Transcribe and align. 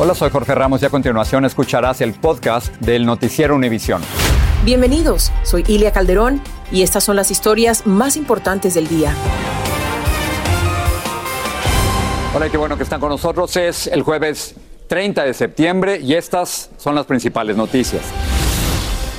Hola, 0.00 0.14
soy 0.14 0.30
Jorge 0.30 0.54
Ramos 0.54 0.80
y 0.80 0.86
a 0.86 0.90
continuación 0.90 1.44
escucharás 1.44 2.00
el 2.02 2.12
podcast 2.12 2.72
del 2.76 3.04
Noticiero 3.04 3.56
Univisión. 3.56 4.00
Bienvenidos, 4.64 5.32
soy 5.42 5.64
Ilia 5.66 5.90
Calderón 5.90 6.40
y 6.70 6.82
estas 6.82 7.02
son 7.02 7.16
las 7.16 7.32
historias 7.32 7.84
más 7.84 8.16
importantes 8.16 8.74
del 8.74 8.86
día. 8.86 9.12
Hola, 12.32 12.48
qué 12.48 12.56
bueno 12.56 12.76
que 12.76 12.84
están 12.84 13.00
con 13.00 13.08
nosotros. 13.08 13.56
Es 13.56 13.88
el 13.88 14.02
jueves 14.02 14.54
30 14.86 15.24
de 15.24 15.34
septiembre 15.34 15.98
y 16.00 16.14
estas 16.14 16.70
son 16.76 16.94
las 16.94 17.04
principales 17.04 17.56
noticias. 17.56 18.02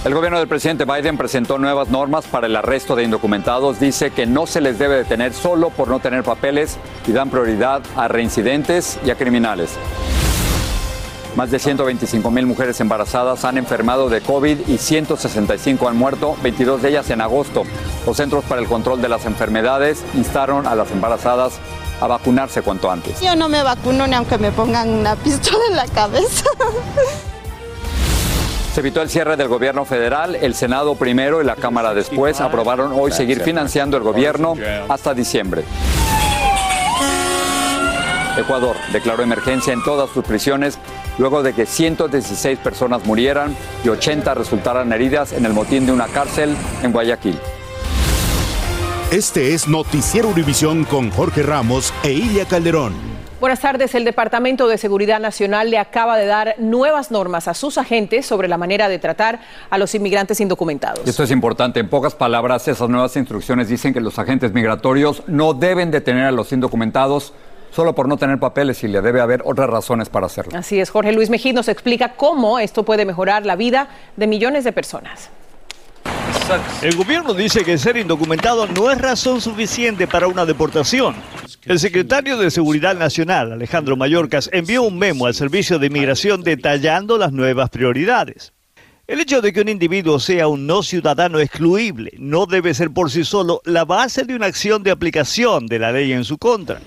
El 0.05 0.13
gobierno 0.13 0.39
del 0.39 0.47
presidente 0.47 0.85
Biden 0.85 1.17
presentó 1.17 1.57
nuevas 1.57 1.89
normas 1.89 2.25
para 2.25 2.47
el 2.47 2.55
arresto 2.55 2.95
de 2.95 3.03
indocumentados. 3.03 3.81
Dice 3.81 4.11
que 4.11 4.25
no 4.25 4.47
se 4.47 4.61
les 4.61 4.79
debe 4.79 4.95
detener 4.95 5.33
solo 5.33 5.71
por 5.71 5.89
no 5.89 5.99
tener 5.99 6.23
papeles 6.23 6.77
y 7.05 7.11
dan 7.11 7.29
prioridad 7.29 7.81
a 7.97 8.07
reincidentes 8.07 8.97
y 9.05 9.09
a 9.09 9.15
criminales. 9.15 9.77
Más 11.39 11.51
de 11.51 11.59
125 11.59 12.31
mil 12.31 12.45
mujeres 12.45 12.81
embarazadas 12.81 13.45
han 13.45 13.57
enfermado 13.57 14.09
de 14.09 14.19
COVID 14.19 14.67
y 14.67 14.77
165 14.77 15.87
han 15.87 15.95
muerto, 15.95 16.35
22 16.43 16.81
de 16.81 16.89
ellas 16.89 17.09
en 17.11 17.21
agosto. 17.21 17.63
Los 18.05 18.17
Centros 18.17 18.43
para 18.43 18.59
el 18.59 18.67
Control 18.67 19.01
de 19.01 19.07
las 19.07 19.25
Enfermedades 19.25 20.03
instaron 20.15 20.67
a 20.67 20.75
las 20.75 20.91
embarazadas 20.91 21.53
a 22.01 22.07
vacunarse 22.07 22.61
cuanto 22.61 22.91
antes. 22.91 23.21
Yo 23.21 23.37
no 23.37 23.47
me 23.47 23.63
vacuno 23.63 24.05
ni 24.05 24.15
aunque 24.15 24.37
me 24.37 24.51
pongan 24.51 24.89
una 24.89 25.15
pistola 25.15 25.63
en 25.69 25.77
la 25.77 25.87
cabeza. 25.87 26.43
Se 28.73 28.81
evitó 28.81 29.01
el 29.01 29.09
cierre 29.09 29.37
del 29.37 29.47
gobierno 29.47 29.85
federal. 29.85 30.35
El 30.35 30.53
Senado 30.55 30.95
primero 30.95 31.41
y 31.41 31.45
la 31.45 31.55
Cámara 31.55 31.93
después 31.93 32.41
aprobaron 32.41 32.91
hoy 32.93 33.13
seguir 33.13 33.39
financiando 33.39 33.95
el 33.95 34.03
gobierno 34.03 34.55
hasta 34.89 35.13
diciembre. 35.13 35.63
Ecuador 38.37 38.75
declaró 38.91 39.23
emergencia 39.23 39.73
en 39.73 39.83
todas 39.83 40.09
sus 40.11 40.23
prisiones 40.23 40.79
luego 41.19 41.43
de 41.43 41.53
que 41.53 41.67
116 41.67 42.57
personas 42.59 43.05
murieran 43.05 43.55
y 43.83 43.89
80 43.89 44.33
resultaran 44.33 44.91
heridas 44.91 45.33
en 45.33 45.45
el 45.45 45.53
motín 45.53 45.85
de 45.85 45.91
una 45.91 46.07
cárcel 46.07 46.55
en 46.81 46.91
Guayaquil. 46.91 47.37
Este 49.11 49.53
es 49.53 49.67
Noticiero 49.67 50.29
Univisión 50.29 50.85
con 50.85 51.11
Jorge 51.11 51.43
Ramos 51.43 51.93
e 52.03 52.13
Ilia 52.13 52.45
Calderón. 52.45 52.93
Buenas 53.39 53.61
tardes. 53.61 53.95
El 53.95 54.03
Departamento 54.03 54.67
de 54.67 54.77
Seguridad 54.77 55.19
Nacional 55.19 55.71
le 55.71 55.77
acaba 55.77 56.17
de 56.17 56.25
dar 56.25 56.55
nuevas 56.57 57.09
normas 57.09 57.47
a 57.47 57.53
sus 57.53 57.77
agentes 57.77 58.25
sobre 58.25 58.49
la 58.49 58.57
manera 58.57 58.89
de 58.89 58.99
tratar 58.99 59.39
a 59.69 59.77
los 59.77 59.95
inmigrantes 59.95 60.41
indocumentados. 60.41 61.07
Esto 61.07 61.23
es 61.23 61.31
importante. 61.31 61.79
En 61.79 61.87
pocas 61.87 62.15
palabras, 62.15 62.67
esas 62.67 62.89
nuevas 62.89 63.15
instrucciones 63.15 63.69
dicen 63.69 63.93
que 63.93 64.01
los 64.01 64.19
agentes 64.19 64.51
migratorios 64.51 65.23
no 65.27 65.53
deben 65.53 65.89
detener 65.89 66.25
a 66.25 66.31
los 66.31 66.51
indocumentados 66.51 67.33
solo 67.71 67.93
por 67.93 68.07
no 68.07 68.17
tener 68.17 68.39
papeles 68.39 68.83
y 68.83 68.87
le 68.87 69.01
debe 69.01 69.21
haber 69.21 69.41
otras 69.45 69.69
razones 69.69 70.09
para 70.09 70.25
hacerlo. 70.25 70.57
Así 70.57 70.79
es, 70.79 70.89
Jorge 70.89 71.11
Luis 71.11 71.29
Mejín 71.29 71.55
nos 71.55 71.67
explica 71.67 72.13
cómo 72.13 72.59
esto 72.59 72.83
puede 72.83 73.05
mejorar 73.05 73.45
la 73.45 73.55
vida 73.55 73.89
de 74.15 74.27
millones 74.27 74.63
de 74.63 74.71
personas. 74.71 75.29
El 76.81 76.95
gobierno 76.95 77.33
dice 77.33 77.63
que 77.63 77.77
ser 77.77 77.97
indocumentado 77.97 78.65
no 78.67 78.89
es 78.89 78.97
razón 78.99 79.39
suficiente 79.39 80.07
para 80.07 80.27
una 80.27 80.45
deportación. 80.45 81.15
El 81.65 81.79
secretario 81.79 82.37
de 82.37 82.49
Seguridad 82.49 82.95
Nacional, 82.95 83.51
Alejandro 83.51 83.95
Mayorkas, 83.95 84.49
envió 84.51 84.83
un 84.83 84.97
memo 84.97 85.27
al 85.27 85.35
Servicio 85.35 85.77
de 85.77 85.87
Inmigración 85.87 86.41
detallando 86.41 87.17
las 87.17 87.31
nuevas 87.31 87.69
prioridades. 87.69 88.53
El 89.05 89.19
hecho 89.19 89.41
de 89.41 89.51
que 89.51 89.61
un 89.61 89.69
individuo 89.69 90.19
sea 90.19 90.47
un 90.47 90.67
no 90.67 90.83
ciudadano 90.83 91.39
excluible 91.39 92.13
no 92.17 92.45
debe 92.45 92.73
ser 92.73 92.91
por 92.91 93.09
sí 93.11 93.23
solo 93.23 93.61
la 93.65 93.83
base 93.85 94.23
de 94.23 94.35
una 94.35 94.45
acción 94.45 94.83
de 94.83 94.91
aplicación 94.91 95.65
de 95.67 95.79
la 95.79 95.91
ley 95.91 96.13
en 96.13 96.23
su 96.23 96.37
contra. 96.37 96.79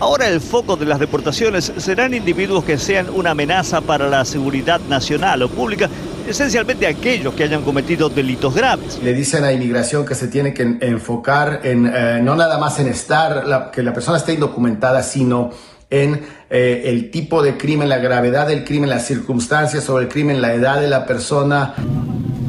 Ahora 0.00 0.28
el 0.28 0.40
foco 0.40 0.76
de 0.76 0.86
las 0.86 0.98
deportaciones 0.98 1.72
serán 1.76 2.14
individuos 2.14 2.64
que 2.64 2.78
sean 2.78 3.10
una 3.10 3.32
amenaza 3.32 3.82
para 3.82 4.08
la 4.08 4.24
seguridad 4.24 4.80
nacional 4.88 5.42
o 5.42 5.50
pública, 5.50 5.90
esencialmente 6.26 6.86
aquellos 6.86 7.34
que 7.34 7.44
hayan 7.44 7.62
cometido 7.62 8.08
delitos 8.08 8.54
graves. 8.54 8.98
Le 9.02 9.12
dicen 9.12 9.44
a 9.44 9.52
inmigración 9.52 10.06
que 10.06 10.14
se 10.14 10.28
tiene 10.28 10.54
que 10.54 10.62
enfocar 10.80 11.60
en 11.64 11.86
eh, 11.86 12.20
no 12.22 12.34
nada 12.34 12.56
más 12.56 12.80
en 12.80 12.88
estar, 12.88 13.70
que 13.70 13.82
la 13.82 13.92
persona 13.92 14.16
esté 14.16 14.32
indocumentada, 14.32 15.02
sino 15.02 15.50
en 15.90 16.22
eh, 16.48 16.84
el 16.86 17.10
tipo 17.10 17.42
de 17.42 17.58
crimen, 17.58 17.90
la 17.90 17.98
gravedad 17.98 18.46
del 18.46 18.64
crimen, 18.64 18.88
las 18.88 19.06
circunstancias 19.06 19.84
sobre 19.84 20.04
el 20.04 20.08
crimen, 20.08 20.40
la 20.40 20.54
edad 20.54 20.80
de 20.80 20.88
la 20.88 21.04
persona. 21.04 21.74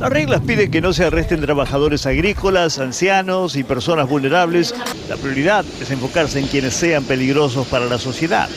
Las 0.02 0.10
reglas 0.10 0.42
piden 0.42 0.72
que 0.72 0.82
no 0.82 0.94
se 0.94 1.06
arresten 1.06 1.42
trabajadores 1.42 2.08
agrícolas, 2.08 2.80
ancianos 2.80 3.56
y 3.56 3.64
personas 3.64 4.10
vulnerables. 4.10 4.74
La 5.08 5.16
prioridad 5.16 5.64
es 5.80 5.92
enfocarse 5.92 6.40
en 6.40 6.48
quienes 6.48 6.74
sean 6.74 7.04
peligrosos 7.04 7.68
para 7.68 7.86
la 7.86 8.00
sociedad. 8.00 8.50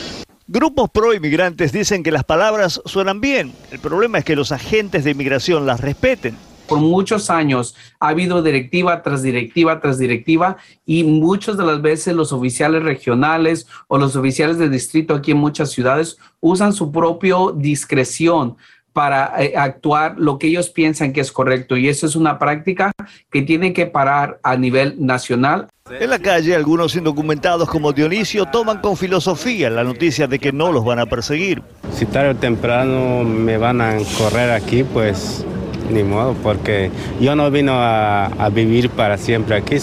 Grupos 0.47 0.89
pro 0.89 1.13
inmigrantes 1.13 1.71
dicen 1.71 2.01
que 2.01 2.09
las 2.09 2.23
palabras 2.23 2.81
suenan 2.85 3.21
bien. 3.21 3.53
El 3.69 3.77
problema 3.77 4.17
es 4.17 4.25
que 4.25 4.35
los 4.35 4.51
agentes 4.51 5.03
de 5.03 5.11
inmigración 5.11 5.67
las 5.67 5.81
respeten. 5.81 6.35
Por 6.67 6.79
muchos 6.79 7.29
años 7.29 7.75
ha 7.99 8.07
habido 8.07 8.41
directiva 8.41 9.03
tras 9.03 9.21
directiva 9.21 9.79
tras 9.79 9.99
directiva 9.99 10.57
y 10.83 11.03
muchas 11.03 11.57
de 11.57 11.63
las 11.63 11.79
veces 11.79 12.15
los 12.15 12.33
oficiales 12.33 12.81
regionales 12.81 13.67
o 13.87 13.99
los 13.99 14.15
oficiales 14.15 14.57
de 14.57 14.67
distrito 14.67 15.13
aquí 15.13 15.29
en 15.29 15.37
muchas 15.37 15.69
ciudades 15.69 16.17
usan 16.39 16.73
su 16.73 16.91
propia 16.91 17.35
discreción 17.53 18.57
para 18.95 19.33
eh, 19.43 19.55
actuar 19.57 20.15
lo 20.17 20.39
que 20.39 20.47
ellos 20.47 20.69
piensan 20.69 21.11
que 21.11 21.19
es 21.19 21.29
correcto. 21.29 21.75
Y 21.75 21.89
eso 21.89 22.05
es 22.05 22.15
una 22.15 22.39
práctica 22.39 22.93
que 23.29 23.41
tiene 23.41 23.73
que 23.73 23.87
parar 23.87 24.39
a 24.41 24.55
nivel 24.55 24.95
nacional. 25.05 25.67
En 25.99 26.09
la 26.09 26.17
calle, 26.17 26.55
algunos 26.55 26.95
indocumentados 26.95 27.67
como 27.67 27.91
Dionisio 27.91 28.45
toman 28.45 28.79
con 28.79 28.95
filosofía 28.95 29.69
la 29.69 29.83
noticia 29.83 30.27
de 30.27 30.39
que 30.39 30.53
no 30.53 30.71
los 30.71 30.85
van 30.85 30.99
a 30.99 31.07
perseguir. 31.07 31.61
Si 31.93 32.05
tarde 32.05 32.29
o 32.29 32.35
temprano 32.37 33.25
me 33.25 33.57
van 33.57 33.81
a 33.81 33.97
correr 34.17 34.51
aquí, 34.51 34.85
pues 34.85 35.45
ni 35.91 36.03
modo, 36.03 36.33
porque 36.41 36.89
yo 37.19 37.35
no 37.35 37.51
vino 37.51 37.73
a, 37.73 38.27
a 38.27 38.49
vivir 38.49 38.89
para 38.89 39.17
siempre 39.17 39.57
aquí. 39.57 39.75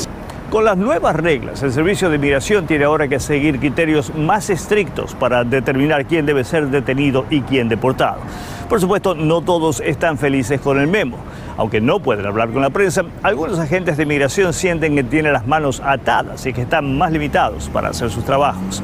Con 0.52 0.66
las 0.66 0.76
nuevas 0.76 1.16
reglas, 1.16 1.62
el 1.62 1.72
Servicio 1.72 2.10
de 2.10 2.16
Inmigración 2.16 2.66
tiene 2.66 2.84
ahora 2.84 3.08
que 3.08 3.18
seguir 3.18 3.58
criterios 3.58 4.14
más 4.14 4.50
estrictos 4.50 5.14
para 5.14 5.44
determinar 5.44 6.04
quién 6.04 6.26
debe 6.26 6.44
ser 6.44 6.68
detenido 6.68 7.24
y 7.30 7.40
quién 7.40 7.70
deportado. 7.70 8.18
Por 8.68 8.78
supuesto, 8.78 9.14
no 9.14 9.40
todos 9.40 9.80
están 9.80 10.18
felices 10.18 10.60
con 10.60 10.78
el 10.78 10.88
memo. 10.88 11.16
Aunque 11.56 11.80
no 11.80 12.00
pueden 12.00 12.26
hablar 12.26 12.50
con 12.50 12.60
la 12.60 12.68
prensa, 12.68 13.02
algunos 13.22 13.58
agentes 13.58 13.96
de 13.96 14.02
inmigración 14.02 14.52
sienten 14.52 14.94
que 14.94 15.04
tienen 15.04 15.32
las 15.32 15.46
manos 15.46 15.80
atadas 15.82 16.44
y 16.44 16.52
que 16.52 16.60
están 16.60 16.98
más 16.98 17.12
limitados 17.12 17.70
para 17.70 17.88
hacer 17.88 18.10
sus 18.10 18.22
trabajos. 18.22 18.82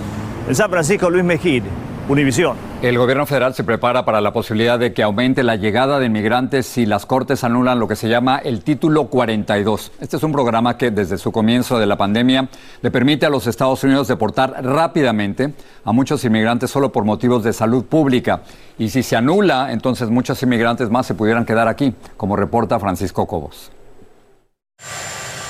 En 0.49 0.55
San 0.55 0.71
Francisco, 0.71 1.11
Luis 1.11 1.25
Mejid, 1.25 1.65
Univisión. 2.09 2.57
El 2.81 2.97
gobierno 2.97 3.27
federal 3.27 3.53
se 3.53 3.65
prepara 3.65 4.07
para 4.07 4.23
la 4.23 4.33
posibilidad 4.33 4.79
de 4.79 4.95
que 4.95 5.03
aumente 5.03 5.43
la 5.43 5.57
llegada 5.57 5.99
de 5.99 6.07
inmigrantes 6.07 6.65
si 6.65 6.87
las 6.87 7.05
cortes 7.05 7.45
anulan 7.45 7.79
lo 7.79 7.87
que 7.87 7.97
se 7.97 8.09
llama 8.09 8.39
el 8.39 8.65
título 8.65 9.09
42. 9.09 9.93
Este 10.01 10.17
es 10.17 10.23
un 10.23 10.33
programa 10.33 10.79
que 10.79 10.91
desde 10.91 11.19
su 11.19 11.33
comienzo 11.33 11.79
de 11.79 11.85
la 11.85 11.99
pandemia 11.99 12.49
le 12.81 12.91
permite 12.91 13.27
a 13.27 13.31
los 13.31 13.47
Estados 13.47 13.85
Unidos 13.85 14.09
deportar 14.09 14.65
rápidamente 14.65 15.53
a 15.85 15.93
muchos 15.93 16.25
inmigrantes 16.25 16.71
solo 16.71 16.91
por 16.91 17.05
motivos 17.05 17.45
de 17.45 17.53
salud 17.53 17.84
pública. 17.84 18.41
Y 18.78 18.89
si 18.89 19.03
se 19.03 19.15
anula, 19.15 19.71
entonces 19.71 20.09
muchos 20.09 20.43
inmigrantes 20.43 20.89
más 20.89 21.04
se 21.04 21.15
pudieran 21.15 21.45
quedar 21.45 21.69
aquí, 21.69 21.93
como 22.16 22.37
reporta 22.37 22.81
Francisco 22.81 23.27
Cobos. 23.27 23.71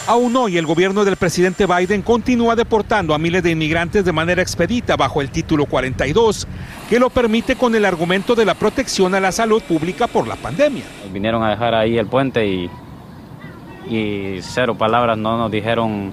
Aún 0.09 0.35
hoy 0.37 0.57
el 0.57 0.65
gobierno 0.65 1.05
del 1.05 1.17
presidente 1.17 1.67
Biden 1.67 2.01
continúa 2.01 2.57
deportando 2.57 3.13
a 3.13 3.19
miles 3.19 3.43
de 3.43 3.51
inmigrantes 3.51 4.07
de 4.07 4.11
manera 4.11 4.41
expedita 4.41 4.97
bajo 4.97 5.21
el 5.21 5.31
título 5.31 5.67
42, 5.67 6.49
que 6.89 6.99
lo 6.99 7.11
permite 7.11 7.57
con 7.57 7.75
el 7.75 7.85
argumento 7.85 8.35
de 8.35 8.47
la 8.47 8.55
protección 8.55 9.15
a 9.15 9.21
la 9.21 9.33
salud 9.33 9.63
pública 9.63 10.07
por 10.07 10.27
la 10.27 10.37
pandemia. 10.37 10.85
Vinieron 11.13 11.43
a 11.43 11.51
dejar 11.51 11.75
ahí 11.75 11.99
el 11.99 12.07
puente 12.07 12.47
y, 12.47 12.71
y 13.87 14.39
cero 14.41 14.79
palabras 14.79 15.19
no 15.19 15.37
nos 15.37 15.51
dijeron 15.51 16.11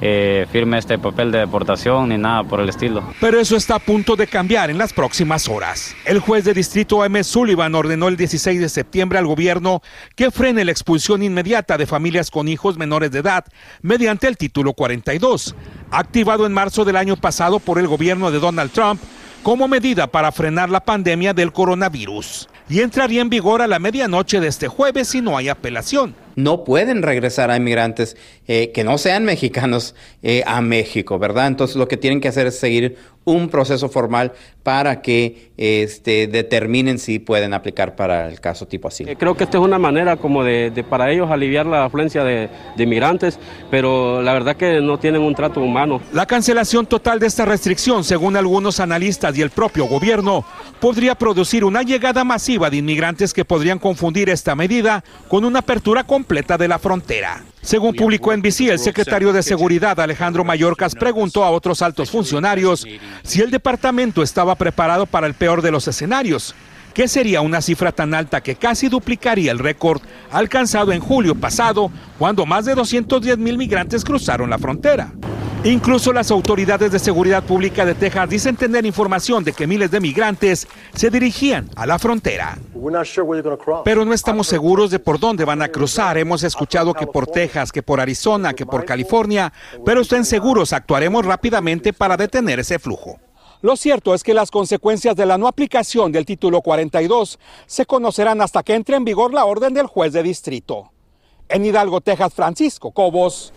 eh, 0.00 0.46
firme 0.50 0.78
este 0.78 0.98
papel 0.98 1.30
de 1.30 1.38
deportación 1.38 2.08
ni 2.08 2.16
nada 2.18 2.44
por 2.44 2.60
el 2.60 2.68
estilo. 2.68 3.02
Pero 3.20 3.38
eso 3.38 3.56
está 3.56 3.76
a 3.76 3.78
punto 3.78 4.16
de 4.16 4.26
cambiar 4.26 4.70
en 4.70 4.78
las 4.78 4.92
próximas 4.92 5.48
horas. 5.48 5.94
El 6.04 6.20
juez 6.20 6.44
de 6.44 6.54
distrito 6.54 7.04
M. 7.04 7.22
Sullivan 7.22 7.74
ordenó 7.74 8.08
el 8.08 8.16
16 8.16 8.60
de 8.60 8.68
septiembre 8.68 9.18
al 9.18 9.26
gobierno 9.26 9.82
que 10.16 10.30
frene 10.30 10.64
la 10.64 10.72
expulsión 10.72 11.22
inmediata 11.22 11.76
de 11.76 11.86
familias 11.86 12.30
con 12.30 12.48
hijos 12.48 12.78
menores 12.78 13.10
de 13.10 13.18
edad 13.18 13.44
mediante 13.82 14.26
el 14.26 14.36
título 14.36 14.72
42, 14.72 15.54
activado 15.90 16.46
en 16.46 16.52
marzo 16.52 16.84
del 16.84 16.96
año 16.96 17.16
pasado 17.16 17.58
por 17.58 17.78
el 17.78 17.86
gobierno 17.86 18.30
de 18.30 18.38
Donald 18.38 18.70
Trump 18.72 19.00
como 19.42 19.68
medida 19.68 20.06
para 20.06 20.32
frenar 20.32 20.70
la 20.70 20.80
pandemia 20.80 21.32
del 21.32 21.52
coronavirus. 21.52 22.48
Y 22.68 22.80
entraría 22.80 23.20
en 23.20 23.30
vigor 23.30 23.62
a 23.62 23.66
la 23.66 23.78
medianoche 23.78 24.38
de 24.40 24.48
este 24.48 24.68
jueves 24.68 25.08
si 25.08 25.20
no 25.20 25.36
hay 25.36 25.48
apelación 25.48 26.14
no 26.36 26.64
pueden 26.64 27.02
regresar 27.02 27.50
a 27.50 27.56
inmigrantes 27.56 28.16
eh, 28.46 28.72
que 28.72 28.84
no 28.84 28.98
sean 28.98 29.24
mexicanos 29.24 29.94
eh, 30.22 30.42
a 30.46 30.60
México, 30.60 31.18
¿verdad? 31.18 31.46
Entonces 31.46 31.76
lo 31.76 31.88
que 31.88 31.96
tienen 31.96 32.20
que 32.20 32.28
hacer 32.28 32.46
es 32.46 32.58
seguir 32.58 32.96
un 33.24 33.48
proceso 33.48 33.88
formal 33.88 34.32
para 34.62 35.02
que 35.02 35.50
este, 35.56 36.26
determinen 36.26 36.98
si 36.98 37.18
pueden 37.18 37.54
aplicar 37.54 37.94
para 37.94 38.28
el 38.28 38.40
caso 38.40 38.66
tipo 38.66 38.88
así. 38.88 39.04
Eh, 39.06 39.16
creo 39.16 39.36
que 39.36 39.44
esta 39.44 39.58
es 39.58 39.64
una 39.64 39.78
manera 39.78 40.16
como 40.16 40.42
de, 40.42 40.84
para 40.88 41.10
ellos 41.10 41.30
aliviar 41.30 41.66
la 41.66 41.84
afluencia 41.84 42.24
de, 42.24 42.48
de, 42.76 42.82
inmigrantes, 42.82 43.38
pero 43.70 44.22
la 44.22 44.32
verdad 44.32 44.56
que 44.56 44.80
no 44.80 44.98
tienen 44.98 45.22
un 45.22 45.34
trato 45.34 45.60
humano. 45.60 46.00
La 46.12 46.26
cancelación 46.26 46.86
total 46.86 47.18
de 47.18 47.26
esta 47.26 47.44
restricción, 47.44 48.04
según 48.04 48.36
algunos 48.36 48.80
analistas 48.80 49.36
y 49.36 49.42
el 49.42 49.50
propio 49.50 49.84
gobierno, 49.84 50.44
podría 50.80 51.14
producir 51.14 51.64
una 51.64 51.82
llegada 51.82 52.24
masiva 52.24 52.70
de 52.70 52.78
inmigrantes 52.78 53.34
que 53.34 53.44
podrían 53.44 53.78
confundir 53.78 54.30
esta 54.30 54.54
medida 54.54 55.04
con 55.28 55.44
una 55.44 55.60
apertura 55.60 56.04
completa 56.20 56.58
de 56.58 56.68
la 56.68 56.78
frontera. 56.78 57.42
Según 57.62 57.94
publicó 57.94 58.36
NBC, 58.36 58.68
el 58.68 58.78
secretario 58.78 59.32
de 59.32 59.42
Seguridad 59.42 59.98
Alejandro 59.98 60.44
Mayorkas 60.44 60.94
preguntó 60.94 61.44
a 61.44 61.50
otros 61.50 61.80
altos 61.80 62.10
funcionarios 62.10 62.86
si 63.22 63.40
el 63.40 63.50
departamento 63.50 64.22
estaba 64.22 64.54
preparado 64.54 65.06
para 65.06 65.26
el 65.26 65.32
peor 65.32 65.62
de 65.62 65.70
los 65.70 65.88
escenarios, 65.88 66.54
que 66.92 67.08
sería 67.08 67.40
una 67.40 67.62
cifra 67.62 67.90
tan 67.90 68.12
alta 68.12 68.42
que 68.42 68.54
casi 68.54 68.90
duplicaría 68.90 69.50
el 69.50 69.58
récord 69.58 70.02
alcanzado 70.30 70.92
en 70.92 71.00
julio 71.00 71.34
pasado, 71.34 71.90
cuando 72.18 72.44
más 72.44 72.66
de 72.66 72.74
210 72.74 73.38
mil 73.38 73.56
migrantes 73.56 74.04
cruzaron 74.04 74.50
la 74.50 74.58
frontera. 74.58 75.14
Incluso 75.64 76.14
las 76.14 76.30
autoridades 76.30 76.90
de 76.90 76.98
seguridad 76.98 77.44
pública 77.44 77.84
de 77.84 77.94
Texas 77.94 78.30
dicen 78.30 78.56
tener 78.56 78.86
información 78.86 79.44
de 79.44 79.52
que 79.52 79.66
miles 79.66 79.90
de 79.90 80.00
migrantes 80.00 80.66
se 80.94 81.10
dirigían 81.10 81.68
a 81.76 81.84
la 81.84 81.98
frontera. 81.98 82.56
Pero 83.84 84.06
no 84.06 84.14
estamos 84.14 84.46
seguros 84.46 84.90
de 84.90 84.98
por 84.98 85.20
dónde 85.20 85.44
van 85.44 85.60
a 85.60 85.68
cruzar. 85.68 86.16
Hemos 86.16 86.44
escuchado 86.44 86.94
que 86.94 87.06
por 87.06 87.26
Texas, 87.26 87.72
que 87.72 87.82
por 87.82 88.00
Arizona, 88.00 88.54
que 88.54 88.64
por 88.64 88.86
California, 88.86 89.52
pero 89.84 90.00
estén 90.00 90.24
seguros, 90.24 90.72
actuaremos 90.72 91.26
rápidamente 91.26 91.92
para 91.92 92.16
detener 92.16 92.60
ese 92.60 92.78
flujo. 92.78 93.18
Lo 93.60 93.76
cierto 93.76 94.14
es 94.14 94.22
que 94.22 94.32
las 94.32 94.50
consecuencias 94.50 95.14
de 95.14 95.26
la 95.26 95.36
no 95.36 95.46
aplicación 95.46 96.10
del 96.10 96.24
título 96.24 96.62
42 96.62 97.38
se 97.66 97.84
conocerán 97.84 98.40
hasta 98.40 98.62
que 98.62 98.74
entre 98.74 98.96
en 98.96 99.04
vigor 99.04 99.34
la 99.34 99.44
orden 99.44 99.74
del 99.74 99.88
juez 99.88 100.14
de 100.14 100.22
distrito. 100.22 100.90
En 101.50 101.66
Hidalgo, 101.66 102.00
Texas, 102.00 102.32
Francisco 102.32 102.92
Cobos, 102.92 103.52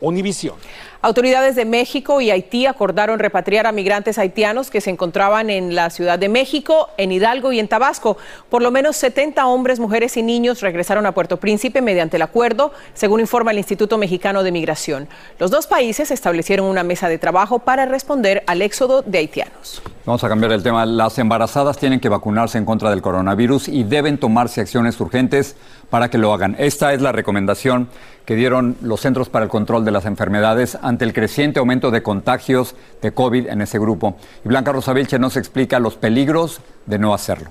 Univisión. 0.00 0.56
Autoridades 1.00 1.54
de 1.54 1.64
México 1.64 2.20
y 2.20 2.32
Haití 2.32 2.66
acordaron 2.66 3.20
repatriar 3.20 3.68
a 3.68 3.72
migrantes 3.72 4.18
haitianos 4.18 4.68
que 4.68 4.80
se 4.80 4.90
encontraban 4.90 5.48
en 5.48 5.76
la 5.76 5.90
Ciudad 5.90 6.18
de 6.18 6.28
México, 6.28 6.90
en 6.96 7.12
Hidalgo 7.12 7.52
y 7.52 7.60
en 7.60 7.68
Tabasco. 7.68 8.16
Por 8.50 8.62
lo 8.62 8.72
menos 8.72 8.96
70 8.96 9.46
hombres, 9.46 9.78
mujeres 9.78 10.16
y 10.16 10.24
niños 10.24 10.60
regresaron 10.60 11.06
a 11.06 11.12
Puerto 11.12 11.36
Príncipe 11.36 11.82
mediante 11.82 12.16
el 12.16 12.22
acuerdo, 12.22 12.72
según 12.94 13.20
informa 13.20 13.52
el 13.52 13.58
Instituto 13.58 13.96
Mexicano 13.96 14.42
de 14.42 14.50
Migración. 14.50 15.06
Los 15.38 15.52
dos 15.52 15.68
países 15.68 16.10
establecieron 16.10 16.66
una 16.66 16.82
mesa 16.82 17.08
de 17.08 17.18
trabajo 17.18 17.60
para 17.60 17.86
responder 17.86 18.42
al 18.48 18.60
éxodo 18.60 19.02
de 19.02 19.18
haitianos. 19.18 19.80
Vamos 20.04 20.24
a 20.24 20.28
cambiar 20.28 20.50
el 20.50 20.64
tema. 20.64 20.84
Las 20.84 21.16
embarazadas 21.18 21.78
tienen 21.78 22.00
que 22.00 22.08
vacunarse 22.08 22.58
en 22.58 22.64
contra 22.64 22.90
del 22.90 23.02
coronavirus 23.02 23.68
y 23.68 23.84
deben 23.84 24.18
tomarse 24.18 24.62
acciones 24.62 24.98
urgentes 25.00 25.54
para 25.90 26.10
que 26.10 26.18
lo 26.18 26.32
hagan. 26.32 26.56
Esta 26.58 26.92
es 26.92 27.02
la 27.02 27.12
recomendación 27.12 27.88
que 28.24 28.34
dieron 28.34 28.76
los 28.82 29.00
Centros 29.00 29.28
para 29.28 29.44
el 29.44 29.50
Control 29.50 29.84
de 29.84 29.90
las 29.90 30.04
Enfermedades 30.04 30.78
ante 30.88 31.04
el 31.04 31.12
creciente 31.12 31.58
aumento 31.58 31.90
de 31.90 32.02
contagios 32.02 32.74
de 33.02 33.12
COVID 33.12 33.48
en 33.48 33.60
ese 33.60 33.78
grupo. 33.78 34.16
Y 34.44 34.48
Blanca 34.48 34.72
Rosa 34.72 34.94
Vilche 34.94 35.18
nos 35.18 35.36
explica 35.36 35.78
los 35.78 35.96
peligros 35.96 36.60
de 36.86 36.98
no 36.98 37.12
hacerlo. 37.12 37.50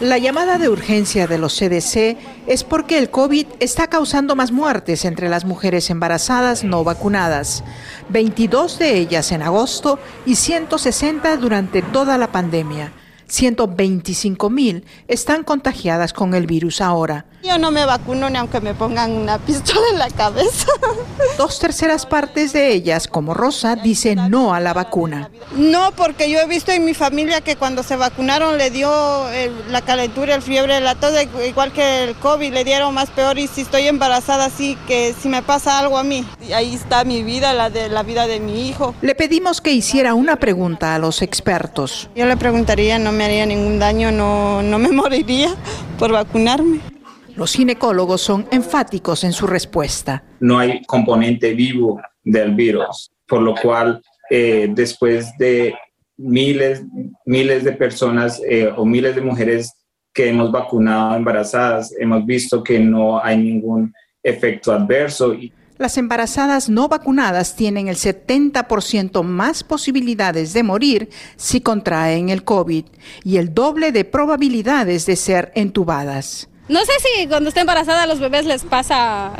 La 0.00 0.18
llamada 0.18 0.58
de 0.58 0.68
urgencia 0.68 1.26
de 1.26 1.38
los 1.38 1.58
CDC 1.58 2.16
es 2.46 2.62
porque 2.62 2.98
el 2.98 3.10
COVID 3.10 3.46
está 3.58 3.88
causando 3.88 4.36
más 4.36 4.52
muertes 4.52 5.04
entre 5.04 5.28
las 5.28 5.44
mujeres 5.44 5.90
embarazadas 5.90 6.62
no 6.62 6.84
vacunadas, 6.84 7.64
22 8.10 8.78
de 8.78 8.96
ellas 8.96 9.32
en 9.32 9.42
agosto 9.42 9.98
y 10.24 10.36
160 10.36 11.36
durante 11.38 11.82
toda 11.82 12.16
la 12.16 12.30
pandemia. 12.30 12.92
125 13.28 14.50
mil 14.50 14.84
están 15.06 15.44
contagiadas 15.44 16.12
con 16.12 16.34
el 16.34 16.46
virus 16.46 16.80
ahora. 16.80 17.26
Yo 17.42 17.56
no 17.56 17.70
me 17.70 17.84
vacuno 17.84 18.28
ni 18.28 18.36
aunque 18.36 18.60
me 18.60 18.74
pongan 18.74 19.12
una 19.12 19.38
pistola 19.46 19.86
en 19.92 19.98
la 19.98 20.10
cabeza. 20.10 20.66
Dos 21.36 21.60
terceras 21.60 22.04
partes 22.04 22.52
de 22.52 22.72
ellas, 22.72 23.06
como 23.06 23.32
Rosa, 23.32 23.76
dicen 23.76 24.30
no 24.30 24.54
a 24.54 24.60
la 24.60 24.74
vacuna. 24.74 25.30
No, 25.54 25.92
porque 25.92 26.30
yo 26.30 26.40
he 26.40 26.46
visto 26.46 26.72
en 26.72 26.84
mi 26.84 26.94
familia 26.94 27.40
que 27.40 27.56
cuando 27.56 27.82
se 27.82 27.96
vacunaron 27.96 28.58
le 28.58 28.70
dio 28.70 28.90
la 29.70 29.82
calentura, 29.82 30.34
el 30.34 30.42
fiebre, 30.42 30.80
la 30.80 30.94
tos, 30.94 31.12
igual 31.46 31.72
que 31.72 32.04
el 32.04 32.16
COVID, 32.16 32.52
le 32.52 32.64
dieron 32.64 32.92
más 32.92 33.10
peor 33.10 33.38
y 33.38 33.46
si 33.46 33.60
estoy 33.60 33.86
embarazada, 33.86 34.50
sí 34.50 34.76
que 34.86 35.14
si 35.20 35.28
me 35.28 35.42
pasa 35.42 35.78
algo 35.78 35.98
a 35.98 36.02
mí. 36.02 36.26
ahí 36.54 36.74
está 36.74 37.04
mi 37.04 37.22
vida, 37.22 37.54
la 37.54 37.70
de 37.70 37.88
la 37.88 38.02
vida 38.02 38.26
de 38.26 38.40
mi 38.40 38.68
hijo. 38.68 38.94
Le 39.00 39.14
pedimos 39.14 39.60
que 39.60 39.72
hiciera 39.72 40.14
una 40.14 40.36
pregunta 40.36 40.94
a 40.94 40.98
los 40.98 41.22
expertos. 41.22 42.08
Yo 42.16 42.26
le 42.26 42.36
preguntaría, 42.36 42.98
no 42.98 43.12
me 43.18 43.24
haría 43.24 43.44
ningún 43.44 43.80
daño, 43.80 44.12
no, 44.12 44.62
no 44.62 44.78
me 44.78 44.88
moriría 44.92 45.54
por 45.98 46.12
vacunarme. 46.12 46.78
Los 47.34 47.52
ginecólogos 47.52 48.20
son 48.20 48.46
enfáticos 48.50 49.24
en 49.24 49.32
su 49.32 49.46
respuesta. 49.46 50.22
No 50.40 50.58
hay 50.58 50.82
componente 50.84 51.52
vivo 51.52 52.00
del 52.22 52.54
virus, 52.54 53.10
por 53.26 53.42
lo 53.42 53.54
cual 53.54 54.00
eh, 54.30 54.68
después 54.72 55.36
de 55.38 55.74
miles, 56.16 56.84
miles 57.26 57.64
de 57.64 57.72
personas 57.72 58.40
eh, 58.48 58.72
o 58.76 58.84
miles 58.84 59.14
de 59.14 59.20
mujeres 59.20 59.72
que 60.12 60.28
hemos 60.28 60.50
vacunado 60.50 61.16
embarazadas, 61.16 61.94
hemos 61.98 62.24
visto 62.24 62.62
que 62.62 62.78
no 62.78 63.22
hay 63.22 63.36
ningún 63.36 63.92
efecto 64.22 64.72
adverso. 64.72 65.34
Las 65.78 65.96
embarazadas 65.96 66.68
no 66.68 66.88
vacunadas 66.88 67.54
tienen 67.54 67.86
el 67.86 67.94
70% 67.94 69.22
más 69.22 69.62
posibilidades 69.62 70.52
de 70.52 70.64
morir 70.64 71.08
si 71.36 71.60
contraen 71.60 72.30
el 72.30 72.42
COVID 72.42 72.84
y 73.22 73.36
el 73.36 73.54
doble 73.54 73.92
de 73.92 74.04
probabilidades 74.04 75.06
de 75.06 75.14
ser 75.14 75.52
entubadas. 75.54 76.48
No 76.68 76.80
sé 76.80 76.92
si 76.98 77.28
cuando 77.28 77.48
está 77.48 77.60
embarazada 77.60 78.02
a 78.02 78.06
los 78.06 78.18
bebés 78.18 78.44
les 78.44 78.64
pasa 78.64 79.32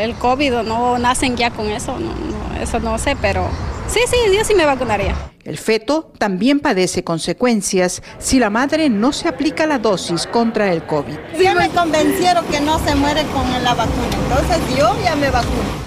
el 0.00 0.14
COVID 0.14 0.58
o 0.58 0.62
no, 0.62 0.96
nacen 1.00 1.36
ya 1.36 1.50
con 1.50 1.66
eso, 1.66 1.98
no, 1.98 2.62
eso 2.62 2.78
no 2.78 2.96
sé, 2.96 3.16
pero 3.20 3.48
sí, 3.88 3.98
sí, 4.08 4.16
yo 4.32 4.44
sí 4.44 4.54
me 4.54 4.66
vacunaría. 4.66 5.33
El 5.44 5.58
feto 5.58 6.10
también 6.16 6.58
padece 6.58 7.04
consecuencias 7.04 8.02
si 8.18 8.38
la 8.38 8.48
madre 8.48 8.88
no 8.88 9.12
se 9.12 9.28
aplica 9.28 9.66
la 9.66 9.78
dosis 9.78 10.26
contra 10.26 10.72
el 10.72 10.86
COVID. 10.86 11.18
Ya 11.38 11.54
me 11.54 11.68
convencieron 11.68 12.46
que 12.46 12.60
no 12.60 12.78
se 12.78 12.94
muere 12.94 13.24
con 13.34 13.44
la 13.62 13.74
vacuna, 13.74 14.08
entonces 14.22 14.78
yo 14.78 14.96
ya 15.04 15.14
me 15.16 15.30
vacuno. 15.30 15.84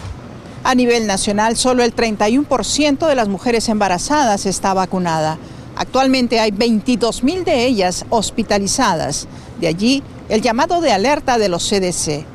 A 0.64 0.76
nivel 0.76 1.08
nacional, 1.08 1.58
solo 1.58 1.84
el 1.84 1.96
31% 1.96 3.08
de 3.08 3.16
las 3.16 3.30
mujeres 3.30 3.68
embarazadas 3.68 4.46
está 4.46 4.76
vacunada. 4.76 5.40
Actualmente 5.76 6.40
hay 6.40 6.52
22 6.52 7.24
mil 7.24 7.44
de 7.44 7.66
ellas 7.66 8.06
hospitalizadas. 8.10 9.28
De 9.60 9.68
allí, 9.68 10.04
el 10.30 10.42
llamado 10.42 10.82
de 10.82 10.92
alerta 10.92 11.40
de 11.40 11.50
los 11.50 11.68
CDC. 11.68 12.26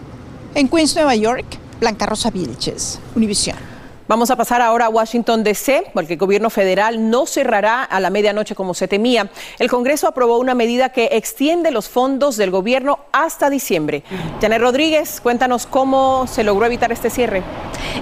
En 0.56 0.68
Queens, 0.68 0.96
Nueva 0.96 1.14
York, 1.14 1.44
Blanca 1.78 2.06
Rosa 2.06 2.30
Vilches, 2.30 2.98
Univisión. 3.14 3.71
Vamos 4.12 4.30
a 4.30 4.36
pasar 4.36 4.60
ahora 4.60 4.84
a 4.84 4.88
Washington, 4.90 5.42
D.C., 5.42 5.84
porque 5.94 6.12
el 6.12 6.18
gobierno 6.18 6.50
federal 6.50 7.08
no 7.08 7.24
cerrará 7.24 7.82
a 7.82 7.98
la 7.98 8.10
medianoche 8.10 8.54
como 8.54 8.74
se 8.74 8.86
temía. 8.86 9.30
El 9.58 9.70
Congreso 9.70 10.06
aprobó 10.06 10.36
una 10.36 10.54
medida 10.54 10.90
que 10.90 11.08
extiende 11.12 11.70
los 11.70 11.88
fondos 11.88 12.36
del 12.36 12.50
gobierno 12.50 12.98
hasta 13.12 13.48
diciembre. 13.48 14.02
Janet 14.38 14.60
Rodríguez, 14.60 15.22
cuéntanos 15.22 15.66
cómo 15.66 16.26
se 16.26 16.44
logró 16.44 16.66
evitar 16.66 16.92
este 16.92 17.08
cierre. 17.08 17.42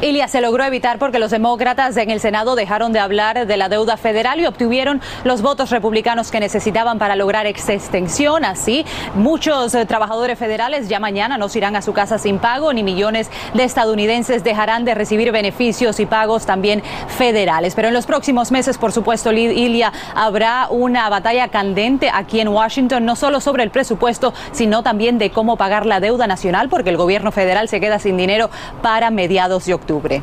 Ilia, 0.00 0.26
se 0.26 0.40
logró 0.40 0.64
evitar 0.64 0.98
porque 0.98 1.20
los 1.20 1.30
demócratas 1.30 1.96
en 1.96 2.10
el 2.10 2.18
Senado 2.18 2.56
dejaron 2.56 2.92
de 2.92 2.98
hablar 2.98 3.46
de 3.46 3.56
la 3.56 3.68
deuda 3.68 3.96
federal 3.96 4.40
y 4.40 4.46
obtuvieron 4.46 5.00
los 5.22 5.42
votos 5.42 5.70
republicanos 5.70 6.32
que 6.32 6.40
necesitaban 6.40 6.98
para 6.98 7.14
lograr 7.14 7.46
esa 7.46 7.72
extensión. 7.72 8.44
Así, 8.44 8.84
muchos 9.14 9.76
eh, 9.76 9.86
trabajadores 9.86 10.36
federales 10.36 10.88
ya 10.88 10.98
mañana 10.98 11.38
no 11.38 11.48
se 11.48 11.58
irán 11.58 11.76
a 11.76 11.82
su 11.82 11.92
casa 11.92 12.18
sin 12.18 12.40
pago, 12.40 12.72
ni 12.72 12.82
millones 12.82 13.30
de 13.54 13.62
estadounidenses 13.62 14.42
dejarán 14.42 14.84
de 14.84 14.96
recibir 14.96 15.30
beneficios 15.30 15.99
y 16.00 16.06
pagos 16.06 16.46
también 16.46 16.82
federales. 17.16 17.74
Pero 17.74 17.88
en 17.88 17.94
los 17.94 18.06
próximos 18.06 18.50
meses, 18.50 18.78
por 18.78 18.92
supuesto, 18.92 19.32
Ilia, 19.32 19.92
habrá 20.14 20.68
una 20.70 21.08
batalla 21.08 21.48
candente 21.48 22.10
aquí 22.12 22.40
en 22.40 22.48
Washington, 22.48 23.04
no 23.04 23.16
solo 23.16 23.40
sobre 23.40 23.62
el 23.62 23.70
presupuesto, 23.70 24.34
sino 24.52 24.82
también 24.82 25.18
de 25.18 25.30
cómo 25.30 25.56
pagar 25.56 25.86
la 25.86 26.00
deuda 26.00 26.26
nacional, 26.26 26.68
porque 26.68 26.90
el 26.90 26.96
gobierno 26.96 27.32
federal 27.32 27.68
se 27.68 27.80
queda 27.80 27.98
sin 27.98 28.16
dinero 28.16 28.50
para 28.82 29.10
mediados 29.10 29.66
de 29.66 29.74
octubre 29.74 30.22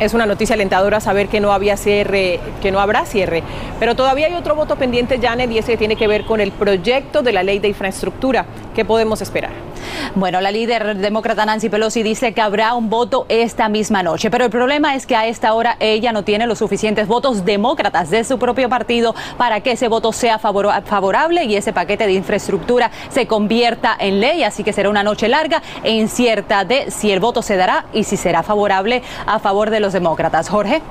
es 0.00 0.14
una 0.14 0.26
noticia 0.26 0.54
alentadora 0.54 0.98
saber 0.98 1.28
que 1.28 1.40
no 1.40 1.52
había 1.52 1.76
cierre, 1.76 2.40
que 2.62 2.72
no 2.72 2.80
habrá 2.80 3.04
cierre. 3.04 3.42
Pero 3.78 3.94
todavía 3.94 4.26
hay 4.26 4.34
otro 4.34 4.54
voto 4.54 4.76
pendiente, 4.76 5.20
Janet, 5.20 5.50
y 5.50 5.58
ese 5.58 5.76
tiene 5.76 5.94
que 5.94 6.08
ver 6.08 6.24
con 6.24 6.40
el 6.40 6.52
proyecto 6.52 7.22
de 7.22 7.32
la 7.32 7.42
ley 7.42 7.58
de 7.58 7.68
infraestructura. 7.68 8.46
¿Qué 8.74 8.84
podemos 8.84 9.20
esperar? 9.20 9.69
Bueno, 10.14 10.40
la 10.40 10.50
líder 10.50 10.96
demócrata 10.96 11.44
Nancy 11.44 11.68
Pelosi 11.68 12.02
dice 12.02 12.32
que 12.32 12.40
habrá 12.40 12.74
un 12.74 12.90
voto 12.90 13.26
esta 13.28 13.68
misma 13.68 14.02
noche, 14.02 14.30
pero 14.30 14.44
el 14.44 14.50
problema 14.50 14.94
es 14.94 15.06
que 15.06 15.16
a 15.16 15.26
esta 15.26 15.54
hora 15.54 15.76
ella 15.80 16.12
no 16.12 16.24
tiene 16.24 16.46
los 16.46 16.58
suficientes 16.58 17.06
votos 17.06 17.44
demócratas 17.44 18.10
de 18.10 18.24
su 18.24 18.38
propio 18.38 18.68
partido 18.68 19.14
para 19.36 19.60
que 19.60 19.72
ese 19.72 19.88
voto 19.88 20.12
sea 20.12 20.38
favorable 20.38 21.44
y 21.44 21.56
ese 21.56 21.72
paquete 21.72 22.06
de 22.06 22.12
infraestructura 22.12 22.90
se 23.10 23.26
convierta 23.26 23.96
en 23.98 24.20
ley, 24.20 24.42
así 24.42 24.64
que 24.64 24.72
será 24.72 24.90
una 24.90 25.02
noche 25.02 25.28
larga 25.28 25.62
e 25.82 25.92
incierta 25.92 26.64
de 26.64 26.90
si 26.90 27.10
el 27.10 27.20
voto 27.20 27.42
se 27.42 27.56
dará 27.56 27.86
y 27.92 28.04
si 28.04 28.16
será 28.16 28.42
favorable 28.42 29.02
a 29.26 29.38
favor 29.38 29.70
de 29.70 29.80
los 29.80 29.92
demócratas. 29.92 30.48
Jorge. 30.48 30.82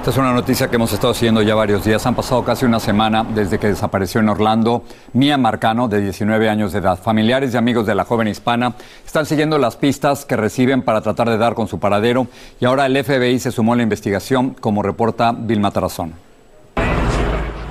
Esta 0.00 0.12
es 0.12 0.16
una 0.16 0.32
noticia 0.32 0.68
que 0.68 0.76
hemos 0.76 0.94
estado 0.94 1.12
siguiendo 1.12 1.42
ya 1.42 1.54
varios 1.54 1.84
días. 1.84 2.06
Han 2.06 2.14
pasado 2.14 2.42
casi 2.42 2.64
una 2.64 2.80
semana 2.80 3.22
desde 3.22 3.58
que 3.58 3.66
desapareció 3.66 4.22
en 4.22 4.30
Orlando 4.30 4.82
Mía 5.12 5.36
Marcano, 5.36 5.88
de 5.88 6.00
19 6.00 6.48
años 6.48 6.72
de 6.72 6.78
edad. 6.78 6.98
Familiares 6.98 7.52
y 7.52 7.58
amigos 7.58 7.84
de 7.84 7.94
la 7.94 8.06
joven 8.06 8.26
hispana 8.26 8.76
están 9.04 9.26
siguiendo 9.26 9.58
las 9.58 9.76
pistas 9.76 10.24
que 10.24 10.38
reciben 10.38 10.80
para 10.80 11.02
tratar 11.02 11.28
de 11.28 11.36
dar 11.36 11.54
con 11.54 11.68
su 11.68 11.78
paradero 11.78 12.28
y 12.60 12.64
ahora 12.64 12.86
el 12.86 12.96
FBI 13.04 13.40
se 13.40 13.52
sumó 13.52 13.74
a 13.74 13.76
la 13.76 13.82
investigación, 13.82 14.56
como 14.58 14.82
reporta 14.82 15.32
Vilma 15.36 15.70
Tarazón. 15.70 16.14